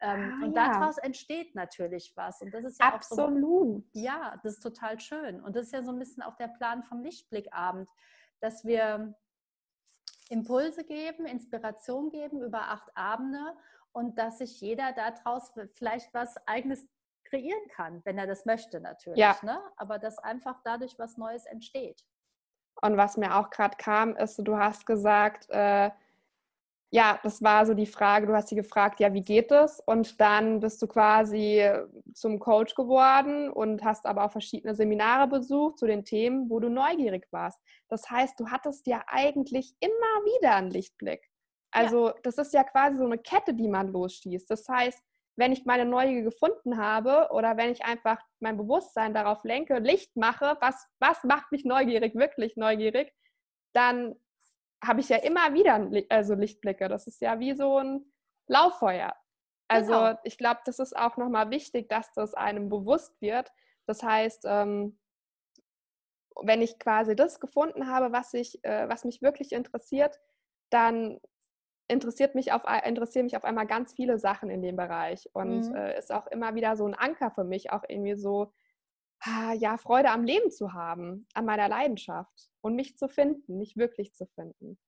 [0.00, 0.72] ähm, ah, und ja.
[0.72, 2.42] daraus entsteht natürlich was.
[2.42, 3.84] Und das ist ja Absolut.
[3.92, 5.40] So, ja, das ist total schön.
[5.40, 7.88] Und das ist ja so ein bisschen auch der Plan vom Lichtblickabend,
[8.40, 9.14] dass wir
[10.28, 13.56] Impulse geben, Inspiration geben über acht Abende
[13.92, 16.86] und dass sich jeder daraus vielleicht was eigenes
[17.28, 19.18] kreieren kann, wenn er das möchte natürlich.
[19.18, 19.36] Ja.
[19.42, 19.60] Ne?
[19.76, 22.04] Aber dass einfach dadurch was Neues entsteht.
[22.82, 25.90] Und was mir auch gerade kam, ist, du hast gesagt, äh,
[26.90, 29.80] ja, das war so die Frage, du hast sie gefragt, ja, wie geht es?
[29.86, 31.68] Und dann bist du quasi
[32.14, 36.68] zum Coach geworden und hast aber auch verschiedene Seminare besucht zu den Themen, wo du
[36.68, 37.60] neugierig warst.
[37.88, 41.28] Das heißt, du hattest ja eigentlich immer wieder einen Lichtblick.
[41.72, 42.14] Also ja.
[42.22, 44.48] das ist ja quasi so eine Kette, die man losschießt.
[44.48, 45.02] Das heißt,
[45.36, 50.16] wenn ich meine Neugier gefunden habe oder wenn ich einfach mein Bewusstsein darauf lenke, Licht
[50.16, 53.12] mache, was, was macht mich neugierig, wirklich neugierig,
[53.74, 54.16] dann
[54.82, 56.88] habe ich ja immer wieder also Lichtblicke.
[56.88, 58.12] Das ist ja wie so ein
[58.46, 59.14] Lauffeuer.
[59.68, 60.18] Also genau.
[60.22, 63.50] ich glaube, das ist auch nochmal wichtig, dass das einem bewusst wird.
[63.86, 64.98] Das heißt, ähm,
[66.42, 70.20] wenn ich quasi das gefunden habe, was, ich, äh, was mich wirklich interessiert,
[70.70, 71.20] dann
[71.88, 75.74] interessiert mich auf, interessieren mich auf einmal ganz viele Sachen in dem Bereich und mhm.
[75.74, 78.52] äh, ist auch immer wieder so ein Anker für mich, auch irgendwie so,
[79.20, 83.76] ah, ja, Freude am Leben zu haben, an meiner Leidenschaft und mich zu finden, mich
[83.76, 84.78] wirklich zu finden.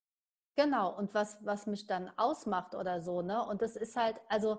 [0.57, 3.47] Genau, und was, was mich dann ausmacht oder so, ne?
[3.47, 4.59] Und das ist halt, also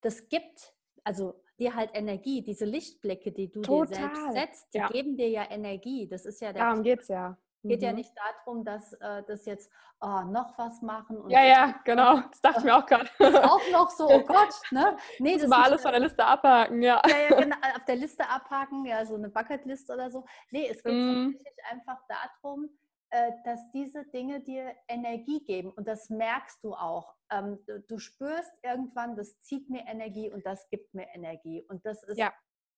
[0.00, 3.86] das gibt, also dir halt Energie, diese Lichtblicke, die du Total.
[3.86, 4.88] dir selbst setzt, die ja.
[4.88, 6.06] geben dir ja Energie.
[6.06, 7.36] Das ist ja der Darum geht es ja.
[7.62, 7.86] Geht mhm.
[7.86, 9.70] ja nicht darum, dass äh, das jetzt
[10.00, 11.28] oh, noch was machen.
[11.28, 12.20] ja, ja, genau.
[12.20, 13.08] Das dachte ich mir auch gerade.
[13.50, 14.96] Auch noch so, oh Gott, ne?
[15.18, 17.02] Nee, das mal alles von der Liste abhaken, ja.
[17.06, 20.24] Ja, ja, genau, auf der Liste abhaken, ja, so eine Bucketlist oder so.
[20.50, 21.32] Nee, es geht mm.
[21.34, 22.70] tatsächlich einfach darum,
[23.10, 27.14] äh, dass diese Dinge dir Energie geben und das merkst du auch.
[27.30, 32.02] Ähm, du spürst irgendwann, das zieht mir Energie und das gibt mir Energie und das
[32.04, 32.32] ist ja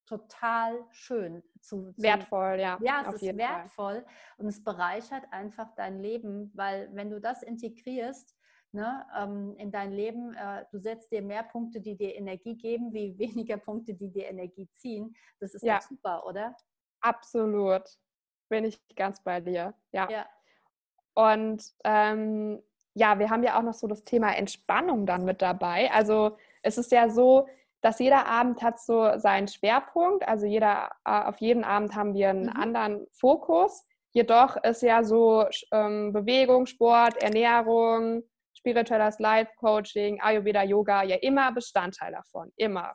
[0.07, 1.43] total schön.
[1.61, 2.79] Zu, zu wertvoll, ja.
[2.83, 4.07] Ja, es ist wertvoll Fall.
[4.39, 8.37] und es bereichert einfach dein Leben, weil wenn du das integrierst,
[8.75, 10.33] Ne, ähm, in dein Leben.
[10.33, 14.29] Äh, du setzt dir mehr Punkte, die dir Energie geben, wie weniger Punkte, die dir
[14.29, 15.15] Energie ziehen.
[15.41, 16.57] Das ist ja super, oder?
[17.03, 17.83] Absolut.
[18.49, 19.75] Bin ich ganz bei dir.
[19.93, 20.09] Ja.
[20.11, 20.27] ja.
[21.13, 22.63] Und ähm,
[22.95, 25.91] ja, wir haben ja auch noch so das Thema Entspannung dann mit dabei.
[25.93, 27.49] Also es ist ja so,
[27.83, 30.27] dass jeder Abend hat so seinen Schwerpunkt.
[30.27, 32.57] Also jeder, äh, auf jeden Abend haben wir einen mhm.
[32.57, 33.85] anderen Fokus.
[34.13, 38.23] Jedoch ist ja so ähm, Bewegung, Sport, Ernährung,
[38.55, 42.95] spirituelles Life Coaching, Ayurveda, Yoga ja immer Bestandteil davon, immer.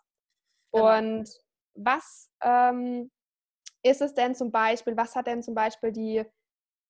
[0.71, 0.97] Genau.
[0.97, 1.29] Und
[1.75, 3.11] was ähm,
[3.83, 6.23] ist es denn zum Beispiel, was hat denn zum Beispiel die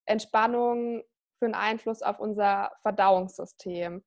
[0.05, 1.03] Entspannung
[1.39, 4.03] für einen Einfluss auf unser Verdauungssystem?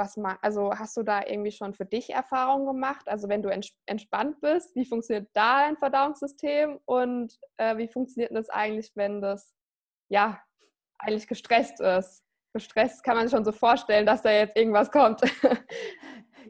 [0.00, 3.06] Was also hast du da irgendwie schon für dich Erfahrungen gemacht?
[3.06, 3.50] Also wenn du
[3.86, 9.54] entspannt bist, wie funktioniert da dein Verdauungssystem und äh, wie funktioniert das eigentlich, wenn das
[10.08, 10.40] ja
[10.98, 12.24] eigentlich gestresst ist?
[12.52, 15.20] Gestresst kann man sich schon so vorstellen, dass da jetzt irgendwas kommt.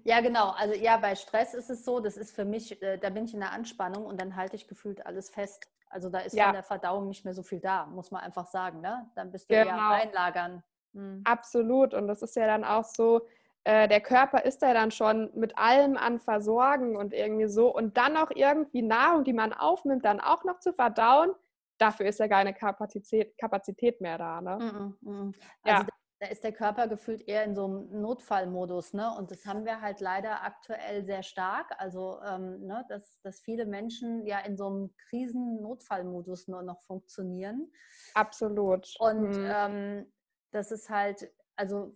[0.04, 0.50] Ja, genau.
[0.50, 3.34] Also ja, bei Stress ist es so, das ist für mich, äh, da bin ich
[3.34, 5.68] in der Anspannung und dann halte ich gefühlt alles fest.
[5.90, 6.44] Also da ist ja.
[6.44, 8.80] von der Verdauung nicht mehr so viel da, muss man einfach sagen.
[8.80, 9.10] Ne?
[9.14, 9.76] Dann bist du genau.
[9.76, 10.62] eher einlagern.
[10.94, 11.22] Hm.
[11.24, 11.94] Absolut.
[11.94, 13.26] Und das ist ja dann auch so,
[13.64, 17.74] äh, der Körper ist ja dann schon mit allem an Versorgen und irgendwie so.
[17.74, 21.32] Und dann noch irgendwie Nahrung, die man aufnimmt, dann auch noch zu verdauen,
[21.78, 24.40] dafür ist ja keine Kapazität, Kapazität mehr da.
[24.40, 24.96] Ne?
[25.02, 25.34] Mm, mm, mm.
[25.62, 25.86] Also ja.
[26.20, 28.94] da ist der Körper gefühlt eher in so einem Notfallmodus.
[28.94, 29.14] Ne?
[29.16, 31.70] Und das haben wir halt leider aktuell sehr stark.
[31.78, 37.70] Also, ähm, ne, dass, dass viele Menschen ja in so einem Krisen-Notfallmodus nur noch funktionieren.
[38.14, 38.94] Absolut.
[38.98, 39.50] Und mhm.
[39.54, 40.12] ähm,
[40.50, 41.94] das ist halt, also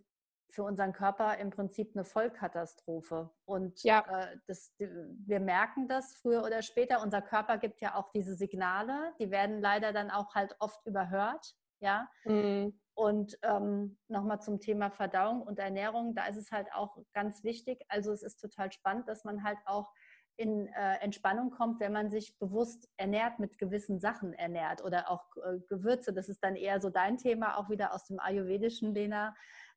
[0.51, 3.31] für unseren Körper im Prinzip eine Vollkatastrophe.
[3.45, 4.05] Und ja.
[4.09, 7.03] äh, das, wir merken das früher oder später.
[7.03, 11.55] Unser Körper gibt ja auch diese Signale, die werden leider dann auch halt oft überhört.
[11.81, 12.09] Ja.
[12.25, 12.79] Mhm.
[12.95, 17.85] Und ähm, nochmal zum Thema Verdauung und Ernährung, da ist es halt auch ganz wichtig.
[17.89, 19.91] Also es ist total spannend, dass man halt auch
[20.37, 25.25] in äh, Entspannung kommt, wenn man sich bewusst ernährt, mit gewissen Sachen ernährt oder auch
[25.37, 26.13] äh, Gewürze.
[26.13, 29.35] Das ist dann eher so dein Thema, auch wieder aus dem Ayurvedischen, Lena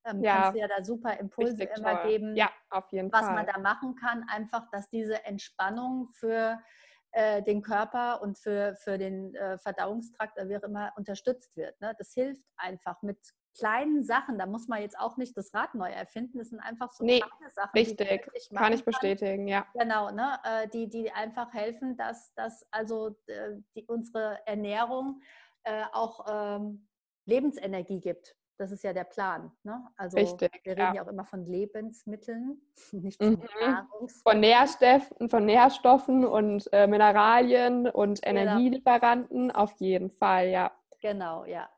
[0.08, 2.10] ähm, ja, kannst du ja da super Impulse immer toll.
[2.10, 3.36] geben, ja, auf jeden was Fall.
[3.36, 4.26] man da machen kann.
[4.30, 6.60] Einfach, dass diese Entspannung für
[7.12, 11.80] äh, den Körper und für, für den äh, Verdauungstrakt, wie auch immer, unterstützt wird.
[11.82, 11.96] Ne?
[11.98, 13.18] Das hilft einfach mit
[13.58, 14.38] kleinen Sachen.
[14.38, 16.38] Da muss man jetzt auch nicht das Rad neu erfinden.
[16.38, 17.72] Das sind einfach so nee, kleine Sachen.
[17.74, 19.66] Richtig, kann ich bestätigen, ja.
[19.74, 20.38] Genau, ne?
[20.44, 25.22] Äh, die, die einfach helfen, dass, dass also äh, die, unsere Ernährung
[25.64, 26.88] äh, auch ähm,
[27.26, 28.37] Lebensenergie gibt.
[28.58, 29.52] Das ist ja der Plan.
[29.64, 29.86] Ne?
[29.96, 30.94] Also Richtig, wir reden ja.
[30.96, 31.04] ja.
[31.04, 32.60] auch immer von Lebensmitteln,
[32.92, 34.10] nicht von mhm.
[34.24, 38.42] Von Nährstoffen, von Nährstoffen und äh, Mineralien und genau.
[38.42, 40.72] Energielieferanten auf jeden Fall, ja.
[41.02, 41.70] Genau, ja.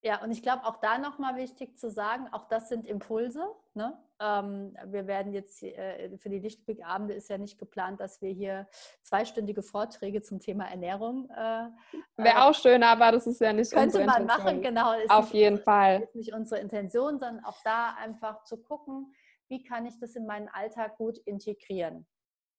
[0.00, 3.46] Ja, und ich glaube auch da nochmal wichtig zu sagen, auch das sind Impulse.
[3.74, 3.98] Ne?
[4.20, 8.68] Ähm, wir werden jetzt äh, für die Lichtblickabende ist ja nicht geplant, dass wir hier
[9.02, 11.30] zweistündige Vorträge zum Thema Ernährung.
[11.30, 11.68] Äh,
[12.16, 14.44] Wäre äh, auch schön, aber das ist ja nicht könnte unsere man Intention.
[14.44, 14.92] machen, genau.
[15.08, 16.02] Auf jeden nicht, Fall.
[16.02, 19.14] Ist nicht unsere Intention, sondern auch da einfach zu gucken,
[19.48, 22.06] wie kann ich das in meinen Alltag gut integrieren.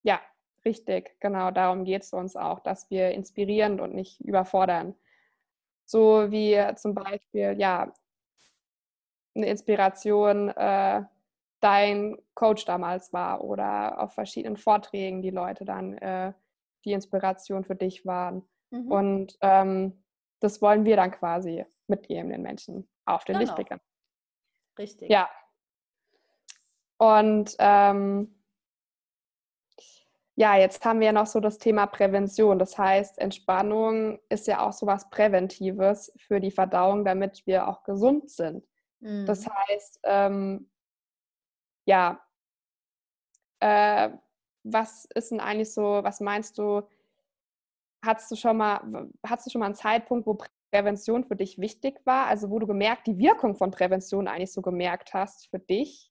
[0.02, 0.20] Ja,
[0.64, 1.16] richtig.
[1.20, 4.94] Genau, darum geht es uns auch, dass wir inspirieren und nicht überfordern.
[5.86, 7.92] So wie zum Beispiel, ja,
[9.34, 11.02] eine Inspiration äh,
[11.60, 16.32] dein Coach damals war oder auf verschiedenen Vorträgen die Leute dann äh,
[16.84, 18.46] die Inspiration für dich waren.
[18.70, 18.90] Mhm.
[18.90, 20.04] Und ähm,
[20.40, 23.44] das wollen wir dann quasi mitgeben den Menschen auf den genau.
[23.44, 23.80] Lichtblickern.
[24.78, 25.10] Richtig.
[25.10, 25.28] Ja.
[26.98, 28.34] Und ähm,
[30.36, 32.58] ja, jetzt haben wir ja noch so das Thema Prävention.
[32.58, 37.84] Das heißt, Entspannung ist ja auch so was Präventives für die Verdauung, damit wir auch
[37.84, 38.64] gesund sind.
[39.04, 39.26] Mhm.
[39.26, 40.70] Das heißt, ähm,
[41.86, 42.20] ja,
[43.60, 44.10] äh,
[44.64, 46.82] was ist denn eigentlich so, was meinst du,
[48.02, 50.38] hattest du schon mal, hattest du schon mal einen Zeitpunkt, wo
[50.72, 52.26] Prävention für dich wichtig war?
[52.26, 56.10] Also wo du gemerkt, die Wirkung von Prävention eigentlich so gemerkt hast für dich?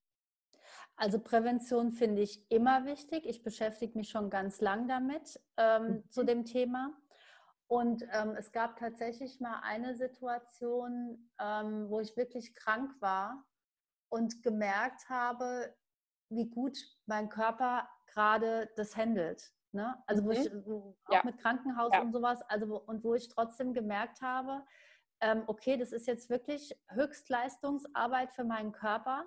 [0.96, 3.26] Also Prävention finde ich immer wichtig.
[3.26, 6.10] Ich beschäftige mich schon ganz lang damit ähm, mhm.
[6.12, 6.94] zu dem Thema.
[7.74, 13.48] Und ähm, es gab tatsächlich mal eine Situation, ähm, wo ich wirklich krank war
[14.10, 15.74] und gemerkt habe,
[16.30, 19.56] wie gut mein Körper gerade das handelt.
[19.72, 19.98] Ne?
[20.06, 20.28] Also mhm.
[20.28, 20.52] wo ich
[21.06, 21.22] auch ja.
[21.24, 22.02] mit Krankenhaus ja.
[22.02, 24.64] und sowas, also und wo ich trotzdem gemerkt habe,
[25.20, 29.26] ähm, okay, das ist jetzt wirklich Höchstleistungsarbeit für meinen Körper,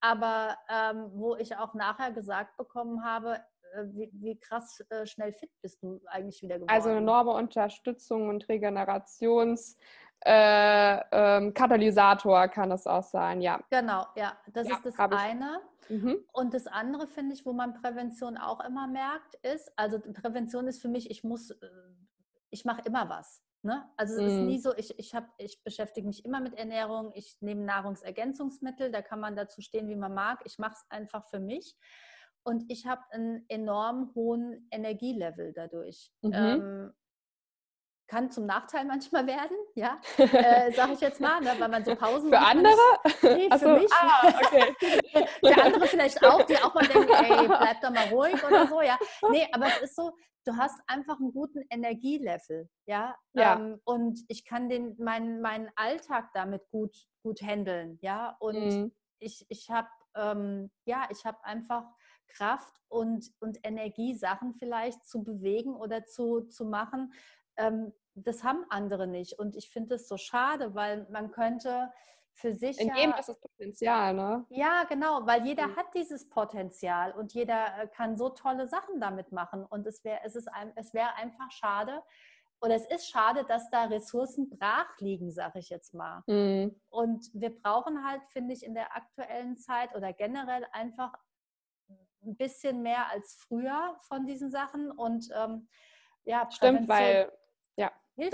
[0.00, 3.44] aber ähm, wo ich auch nachher gesagt bekommen habe,
[3.86, 6.70] wie, wie, krass äh, schnell fit bist du eigentlich wieder geworden?
[6.70, 9.76] Also enorme Unterstützung und Regenerations-
[10.22, 13.58] äh, ähm, Katalysator kann das auch sein, ja.
[13.70, 15.60] Genau, ja, das ja, ist das eine.
[15.88, 16.18] Mhm.
[16.32, 20.82] Und das andere finde ich, wo man Prävention auch immer merkt, ist, also Prävention ist
[20.82, 21.68] für mich, ich muss, äh,
[22.50, 23.42] ich mache immer was.
[23.62, 23.84] Ne?
[23.96, 24.28] Also es mhm.
[24.28, 28.90] ist nie so, ich, ich, hab, ich beschäftige mich immer mit Ernährung, ich nehme Nahrungsergänzungsmittel,
[28.90, 30.40] da kann man dazu stehen, wie man mag.
[30.44, 31.76] Ich mache es einfach für mich.
[32.42, 36.10] Und ich habe einen enorm hohen Energielevel dadurch.
[36.22, 36.32] Mhm.
[36.34, 36.92] Ähm,
[38.10, 41.94] kann zum Nachteil manchmal werden, ja, äh, sage ich jetzt mal, ne, weil man so
[41.94, 42.74] Pausen Für andere?
[43.04, 43.68] Nicht, nee, für so.
[43.68, 43.92] mich.
[43.92, 44.74] Ah, okay.
[45.44, 48.82] für andere vielleicht auch, die auch mal denken, ey, bleib doch mal ruhig oder so,
[48.82, 48.98] ja.
[49.30, 50.10] Nee, aber es ist so,
[50.44, 53.14] du hast einfach einen guten Energielevel, ja.
[53.32, 53.56] ja.
[53.56, 58.36] Ähm, und ich kann den, meinen, meinen Alltag damit gut, gut handeln, ja.
[58.40, 58.92] Und mhm.
[59.20, 61.84] ich, ich habe, ähm, ja, ich habe einfach
[62.30, 67.12] Kraft und, und Energie, Sachen vielleicht zu bewegen oder zu, zu machen,
[67.56, 69.38] ähm, das haben andere nicht.
[69.38, 71.92] Und ich finde es so schade, weil man könnte
[72.32, 72.80] für sich.
[72.80, 74.44] In jedem ist das Potenzial, ne?
[74.50, 75.76] Ja, genau, weil jeder mhm.
[75.76, 79.64] hat dieses Potenzial und jeder äh, kann so tolle Sachen damit machen.
[79.64, 82.02] Und es wäre es es wäre einfach schade,
[82.62, 86.22] oder es ist schade, dass da Ressourcen brach liegen, sage ich jetzt mal.
[86.26, 86.78] Mhm.
[86.90, 91.14] Und wir brauchen halt, finde ich, in der aktuellen Zeit oder generell einfach
[92.24, 94.90] ein bisschen mehr als früher von diesen Sachen.
[94.90, 95.68] Und ähm,
[96.24, 97.30] ja, stimmt, weil
[97.76, 97.90] ja,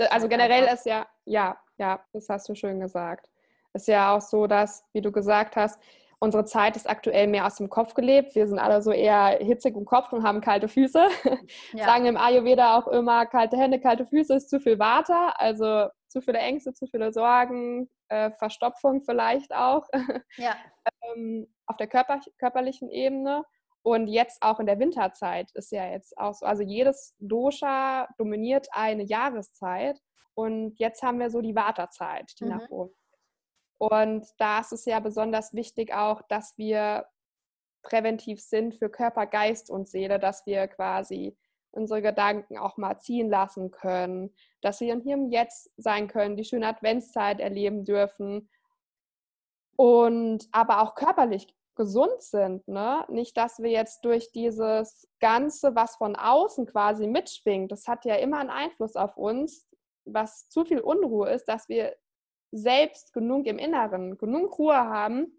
[0.09, 0.73] also generell einfach.
[0.73, 3.29] ist ja, ja, ja, das hast du schön gesagt.
[3.73, 5.79] Ist ja auch so, dass, wie du gesagt hast,
[6.19, 8.33] unsere Zeit ist aktuell mehr aus dem Kopf gelebt.
[8.35, 11.07] Wir sind alle so eher hitzig im Kopf und haben kalte Füße.
[11.73, 11.85] Ja.
[11.85, 16.21] Sagen im Ayurveda auch immer, kalte Hände, kalte Füße ist zu viel Vata, also zu
[16.21, 19.87] viele Ängste, zu viele Sorgen, äh, Verstopfung vielleicht auch.
[20.37, 20.55] Ja.
[21.15, 23.43] ähm, auf der körper körperlichen Ebene.
[23.87, 28.67] Und jetzt auch in der Winterzeit ist ja jetzt auch so, also jedes Dosha dominiert
[28.73, 29.97] eine Jahreszeit
[30.33, 32.49] und jetzt haben wir so die Wartezeit, die mhm.
[32.49, 32.93] nach oben.
[33.77, 37.05] Und da ist es ja besonders wichtig auch, dass wir
[37.81, 41.37] präventiv sind für Körper, Geist und Seele, dass wir quasi
[41.71, 46.43] unsere Gedanken auch mal ziehen lassen können, dass wir hier im Jetzt sein können, die
[46.43, 48.49] schöne Adventszeit erleben dürfen
[49.77, 51.47] und aber auch körperlich
[51.77, 52.67] gesund sind.
[52.67, 53.05] Ne?
[53.07, 58.15] Nicht, dass wir jetzt durch dieses Ganze, was von außen quasi mitschwingt, das hat ja
[58.15, 59.65] immer einen Einfluss auf uns,
[60.03, 61.95] was zu viel Unruhe ist, dass wir
[62.51, 65.33] selbst genug im Inneren, genug Ruhe haben,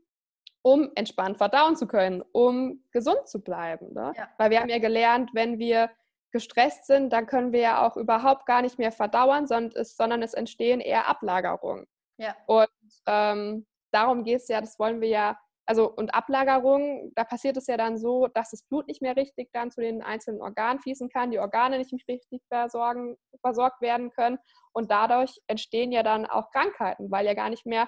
[0.63, 3.93] um entspannt verdauen zu können, um gesund zu bleiben.
[3.93, 4.13] Ne?
[4.17, 4.29] Ja.
[4.39, 5.91] Weil wir haben ja gelernt, wenn wir
[6.31, 10.23] gestresst sind, dann können wir ja auch überhaupt gar nicht mehr verdauern, sondern es, sondern
[10.23, 11.87] es entstehen eher Ablagerungen.
[12.19, 12.37] Ja.
[12.47, 12.69] Und
[13.07, 17.67] ähm, darum geht es ja, das wollen wir ja also und Ablagerung, da passiert es
[17.67, 21.11] ja dann so, dass das Blut nicht mehr richtig dann zu den einzelnen Organen fließen
[21.11, 24.39] kann, die Organe nicht richtig versorgen, versorgt werden können
[24.73, 27.87] und dadurch entstehen ja dann auch Krankheiten, weil ja gar nicht mehr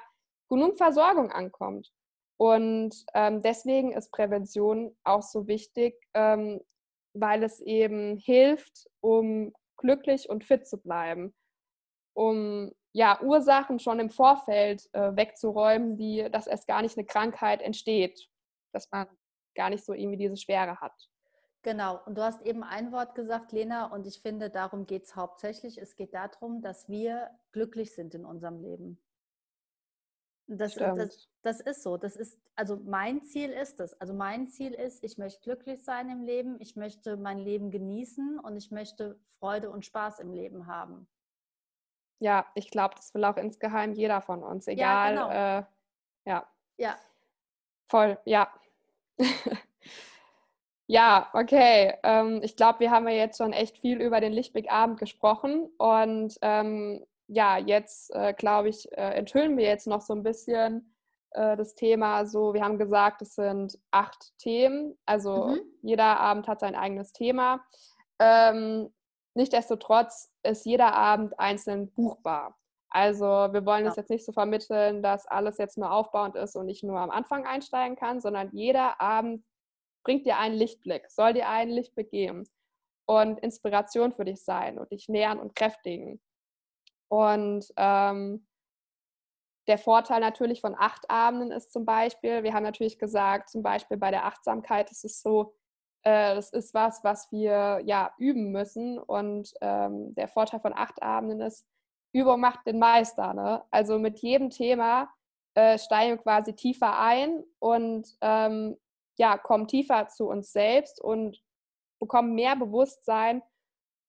[0.50, 1.90] genug Versorgung ankommt.
[2.38, 6.60] Und ähm, deswegen ist Prävention auch so wichtig, ähm,
[7.14, 11.34] weil es eben hilft, um glücklich und fit zu bleiben,
[12.14, 17.62] um ja, Ursachen schon im Vorfeld äh, wegzuräumen, die, dass erst gar nicht eine Krankheit
[17.62, 18.28] entsteht,
[18.72, 19.06] dass man
[19.54, 21.08] gar nicht so irgendwie diese Schwere hat.
[21.62, 25.14] Genau, und du hast eben ein Wort gesagt, Lena, und ich finde, darum geht es
[25.14, 25.76] hauptsächlich.
[25.76, 28.98] Es geht darum, dass wir glücklich sind in unserem Leben.
[30.46, 31.96] Das, das, das, ist so.
[31.96, 33.94] Das ist, also mein Ziel ist es.
[34.00, 38.40] Also mein Ziel ist, ich möchte glücklich sein im Leben, ich möchte mein Leben genießen
[38.40, 41.06] und ich möchte Freude und Spaß im Leben haben.
[42.20, 45.14] Ja, ich glaube, das will auch insgeheim jeder von uns, egal.
[45.14, 45.58] Ja, genau.
[45.58, 45.64] äh,
[46.26, 46.46] ja.
[46.76, 46.96] ja.
[47.88, 48.48] Voll, ja.
[50.86, 51.94] ja, okay.
[52.02, 56.36] Ähm, ich glaube, wir haben ja jetzt schon echt viel über den Lichtblickabend gesprochen und
[56.42, 60.94] ähm, ja, jetzt äh, glaube ich, äh, enthüllen wir jetzt noch so ein bisschen
[61.30, 62.26] äh, das Thema.
[62.26, 65.60] So, wir haben gesagt, es sind acht Themen, also mhm.
[65.82, 67.64] jeder Abend hat sein eigenes Thema.
[68.18, 68.92] Ähm,
[69.34, 72.56] Nichtsdestotrotz ist jeder Abend einzeln buchbar.
[72.90, 76.68] Also wir wollen es jetzt nicht so vermitteln, dass alles jetzt nur aufbauend ist und
[76.68, 79.44] ich nur am Anfang einsteigen kann, sondern jeder Abend
[80.02, 82.48] bringt dir einen Lichtblick, soll dir einen Lichtblick geben
[83.06, 86.20] und Inspiration für dich sein und dich nähern und kräftigen.
[87.08, 88.46] Und ähm,
[89.68, 93.98] der Vorteil natürlich von acht Abenden ist zum Beispiel, wir haben natürlich gesagt, zum Beispiel
[93.98, 95.54] bei der Achtsamkeit ist es so,
[96.02, 98.98] äh, das ist was, was wir ja üben müssen.
[98.98, 101.66] Und ähm, der Vorteil von acht Abenden ist,
[102.12, 103.34] Übung macht den Meister.
[103.34, 103.62] Ne?
[103.70, 105.08] Also mit jedem Thema
[105.54, 108.76] äh, steigen wir quasi tiefer ein und ähm,
[109.18, 111.42] ja, kommen tiefer zu uns selbst und
[112.00, 113.42] bekommen mehr Bewusstsein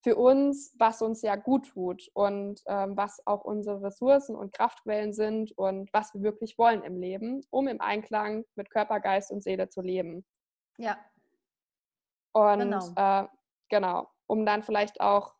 [0.02, 5.12] für uns, was uns ja gut tut und ähm, was auch unsere Ressourcen und Kraftquellen
[5.12, 9.42] sind und was wir wirklich wollen im Leben, um im Einklang mit Körper, Geist und
[9.42, 10.24] Seele zu leben.
[10.78, 10.98] Ja.
[12.32, 13.26] Und genau, äh,
[13.68, 15.34] genau um dann vielleicht auch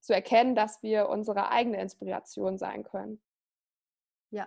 [0.00, 3.18] zu erkennen, dass wir unsere eigene Inspiration sein können.
[4.30, 4.46] Ja.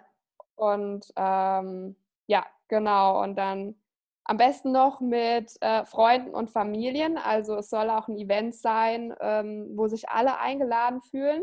[0.53, 1.95] Und ähm,
[2.27, 3.23] ja, genau.
[3.23, 3.81] Und dann
[4.25, 7.17] am besten noch mit äh, Freunden und Familien.
[7.17, 11.41] Also es soll auch ein Event sein, ähm, wo sich alle eingeladen fühlen.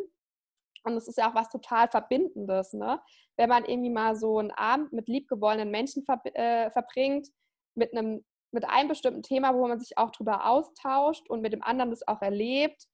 [0.85, 3.01] Und es ist ja auch was total Verbindendes, ne?
[3.37, 7.29] Wenn man irgendwie mal so einen Abend mit liebgewonnenen Menschen ver äh, verbringt,
[7.75, 11.63] mit einem, mit einem bestimmten Thema, wo man sich auch drüber austauscht und mit dem
[11.63, 12.87] anderen das auch erlebt.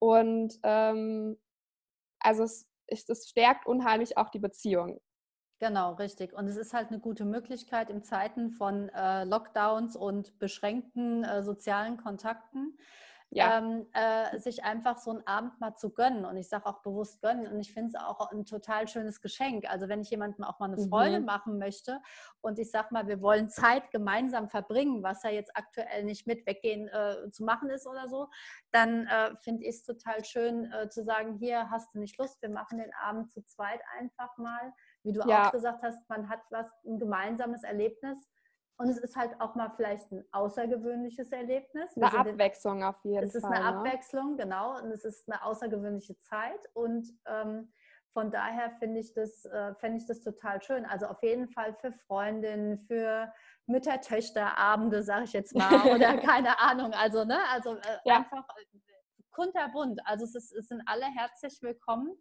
[0.00, 1.38] Und ähm,
[2.18, 5.00] also es, es stärkt unheimlich auch die Beziehung.
[5.60, 6.32] Genau, richtig.
[6.32, 11.44] Und es ist halt eine gute Möglichkeit in Zeiten von äh, Lockdowns und beschränkten äh,
[11.44, 12.76] sozialen Kontakten,
[13.34, 13.58] ja.
[13.58, 16.24] ähm, äh, sich einfach so einen Abend mal zu gönnen.
[16.24, 17.46] Und ich sage auch bewusst gönnen.
[17.46, 19.68] Und ich finde es auch ein total schönes Geschenk.
[19.68, 21.26] Also wenn ich jemandem auch mal eine Freude mhm.
[21.26, 22.00] machen möchte
[22.40, 26.46] und ich sage mal, wir wollen Zeit gemeinsam verbringen, was ja jetzt aktuell nicht mit
[26.46, 28.28] weggehen äh, zu machen ist oder so,
[28.70, 32.40] dann äh, finde ich es total schön äh, zu sagen, hier hast du nicht Lust,
[32.42, 34.72] wir machen den Abend zu zweit einfach mal
[35.02, 35.48] wie du ja.
[35.48, 38.28] auch gesagt hast, man hat was, ein gemeinsames Erlebnis.
[38.78, 41.94] Und es ist halt auch mal vielleicht ein außergewöhnliches Erlebnis.
[41.94, 43.24] Wir eine Abwechslung in, auf jeden Fall.
[43.24, 43.64] Es ist eine ne?
[43.64, 44.78] Abwechslung, genau.
[44.78, 46.68] Und es ist eine außergewöhnliche Zeit.
[46.74, 47.72] Und ähm,
[48.12, 50.84] von daher finde ich, das, äh, ich das total schön.
[50.84, 53.32] Also auf jeden Fall für Freundinnen, für
[53.66, 56.92] Mütter-Töchter-Abende, sage ich jetzt mal, oder keine Ahnung.
[56.92, 58.16] Also, ne, also äh, ja.
[58.16, 60.00] einfach äh, kunterbunt.
[60.04, 62.12] Also es, ist, es sind alle herzlich willkommen.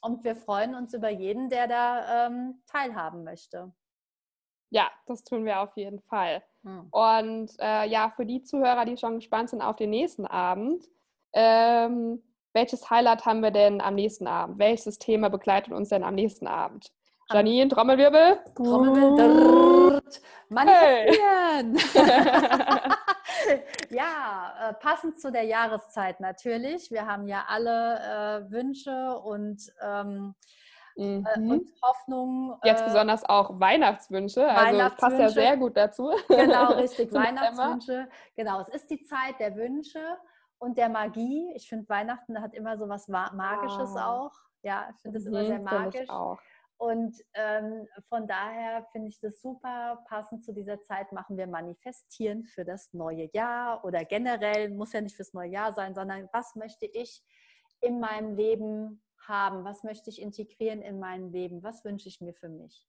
[0.00, 3.72] Und wir freuen uns über jeden, der da ähm, teilhaben möchte.
[4.70, 6.42] Ja, das tun wir auf jeden Fall.
[6.62, 6.88] Hm.
[6.90, 10.84] Und äh, ja, für die Zuhörer, die schon gespannt sind auf den nächsten Abend,
[11.32, 14.58] ähm, welches Highlight haben wir denn am nächsten Abend?
[14.58, 16.92] Welches Thema begleitet uns denn am nächsten Abend?
[17.32, 18.38] Janine, Trommelwirbel.
[18.54, 20.02] Trommelwirbel.
[20.50, 21.78] Manifestieren.
[23.44, 23.62] Hey.
[23.90, 26.90] ja, äh, passend zu der Jahreszeit natürlich.
[26.90, 30.63] Wir haben ja alle äh, Wünsche und, ähm, äh,
[30.96, 31.26] mhm.
[31.34, 32.58] äh, und Hoffnungen.
[32.64, 34.46] Jetzt äh, besonders auch Weihnachtswünsche.
[34.46, 35.16] Also Weihnachtswünsche.
[35.16, 36.12] passt ja sehr gut dazu.
[36.28, 37.12] Genau, richtig.
[37.12, 38.08] Weihnachtswünsche.
[38.36, 40.00] Genau, es ist die Zeit der Wünsche
[40.58, 41.52] und der Magie.
[41.54, 44.14] Ich finde, Weihnachten hat immer so was Magisches ah.
[44.14, 44.32] auch.
[44.62, 46.08] Ja, ich finde das mhm, immer sehr magisch.
[46.08, 46.38] auch.
[46.76, 50.04] Und ähm, von daher finde ich das super.
[50.08, 55.00] Passend zu dieser Zeit machen wir Manifestieren für das neue Jahr oder generell, muss ja
[55.00, 57.22] nicht fürs neue Jahr sein, sondern was möchte ich
[57.80, 59.64] in meinem Leben haben?
[59.64, 61.62] Was möchte ich integrieren in mein Leben?
[61.62, 62.86] Was wünsche ich mir für mich?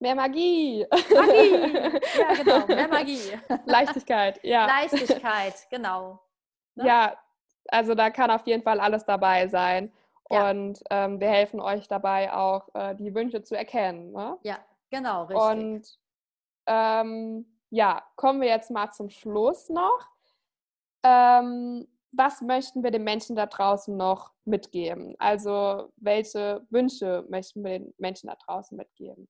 [0.00, 0.86] Mehr Magie.
[0.90, 2.00] Magie.
[2.18, 2.66] Ja, genau.
[2.66, 3.38] Mehr Magie.
[3.66, 4.66] Leichtigkeit, ja.
[4.66, 6.20] Leichtigkeit, genau.
[6.74, 6.86] Ne?
[6.86, 7.18] Ja,
[7.68, 9.92] also da kann auf jeden Fall alles dabei sein.
[10.30, 10.50] Ja.
[10.50, 14.12] Und ähm, wir helfen euch dabei auch, äh, die Wünsche zu erkennen.
[14.12, 14.38] Ne?
[14.42, 14.58] Ja,
[14.90, 15.50] genau, richtig.
[15.50, 15.98] Und
[16.66, 20.06] ähm, ja, kommen wir jetzt mal zum Schluss noch.
[21.02, 25.14] Ähm, was möchten wir den Menschen da draußen noch mitgeben?
[25.18, 29.28] Also welche Wünsche möchten wir den Menschen da draußen mitgeben?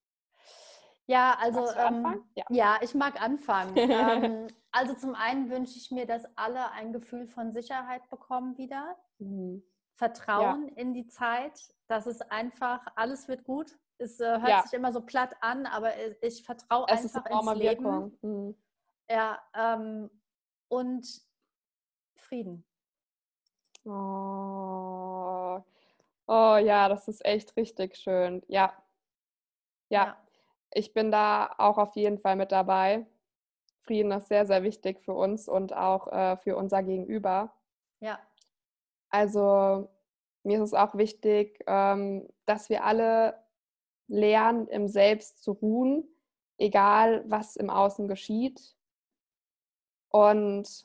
[1.07, 2.45] Ja, also ähm, ja.
[2.51, 2.79] ja.
[2.83, 3.75] ich mag anfangen.
[3.77, 8.97] ähm, also zum einen wünsche ich mir, dass alle ein Gefühl von Sicherheit bekommen wieder.
[9.19, 9.63] Mhm.
[9.97, 10.75] Vertrauen ja.
[10.77, 11.59] in die Zeit,
[11.89, 13.77] dass es einfach, alles wird gut.
[13.97, 14.63] Es äh, hört ja.
[14.63, 18.19] sich immer so platt an, aber ich vertraue einfach ins Leben.
[18.23, 18.55] Mhm.
[19.11, 20.11] Ja, ähm,
[20.69, 21.07] und
[22.15, 22.68] Frieden.
[23.89, 25.63] Oh.
[26.27, 28.43] oh ja, das ist echt richtig schön.
[28.49, 28.73] Ja.
[29.89, 30.05] ja.
[30.05, 30.17] Ja,
[30.73, 33.07] ich bin da auch auf jeden Fall mit dabei.
[33.83, 37.55] Frieden ist sehr, sehr wichtig für uns und auch äh, für unser Gegenüber.
[38.01, 38.19] Ja.
[39.09, 39.89] Also
[40.43, 43.43] mir ist es auch wichtig, ähm, dass wir alle
[44.09, 46.07] lernen, im Selbst zu ruhen,
[46.59, 48.77] egal was im Außen geschieht.
[50.11, 50.85] Und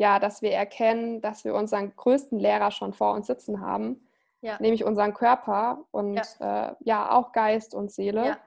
[0.00, 4.00] ja, dass wir erkennen, dass wir unseren größten Lehrer schon vor uns sitzen haben,
[4.40, 4.56] ja.
[4.58, 6.70] nämlich unseren Körper und ja.
[6.70, 8.26] Äh, ja, auch Geist und Seele.
[8.26, 8.38] Ja.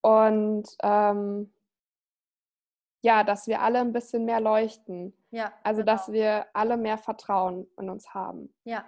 [0.00, 1.52] Und ähm,
[3.02, 5.12] ja, dass wir alle ein bisschen mehr leuchten.
[5.30, 5.52] Ja.
[5.62, 5.92] Also, genau.
[5.92, 8.50] dass wir alle mehr Vertrauen in uns haben.
[8.64, 8.86] Ja.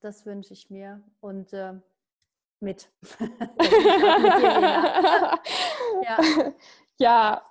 [0.00, 1.02] das wünsche ich mir.
[1.20, 1.74] Und äh,
[2.58, 2.90] mit.
[3.20, 3.32] mit
[6.02, 6.18] ja.
[6.96, 7.42] ja,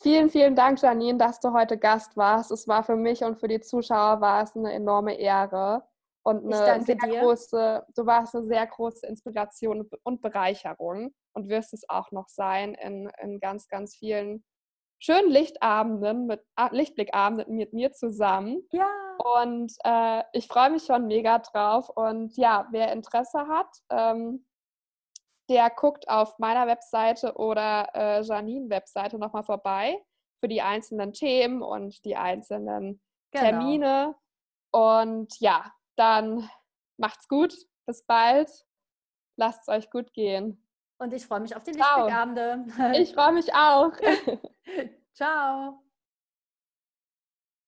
[0.00, 2.50] vielen, vielen Dank, Janine, dass du heute Gast warst.
[2.50, 5.84] Es war für mich und für die Zuschauer war es eine enorme Ehre
[6.22, 7.20] und eine sehr dir.
[7.20, 12.74] große, du warst eine sehr große Inspiration und Bereicherung und wirst es auch noch sein
[12.74, 14.44] in, in ganz, ganz vielen
[15.00, 18.62] schönen Lichtabenden, mit ah, Lichtblickabenden mit mir zusammen.
[18.72, 18.88] Ja.
[19.36, 21.88] Und äh, ich freue mich schon mega drauf.
[21.88, 24.44] Und ja, wer Interesse hat, ähm,
[25.48, 30.02] der guckt auf meiner Webseite oder äh, Janine-Webseite nochmal vorbei
[30.40, 33.00] für die einzelnen Themen und die einzelnen
[33.32, 33.44] genau.
[33.44, 34.14] Termine.
[34.70, 36.48] Und ja, dann
[36.98, 37.54] macht's gut.
[37.86, 38.50] Bis bald.
[39.38, 40.64] Lasst es euch gut gehen.
[40.98, 42.66] Und ich freue mich auf die Lichtblickabende.
[42.94, 43.92] Ich freue mich auch.
[45.14, 45.82] Ciao.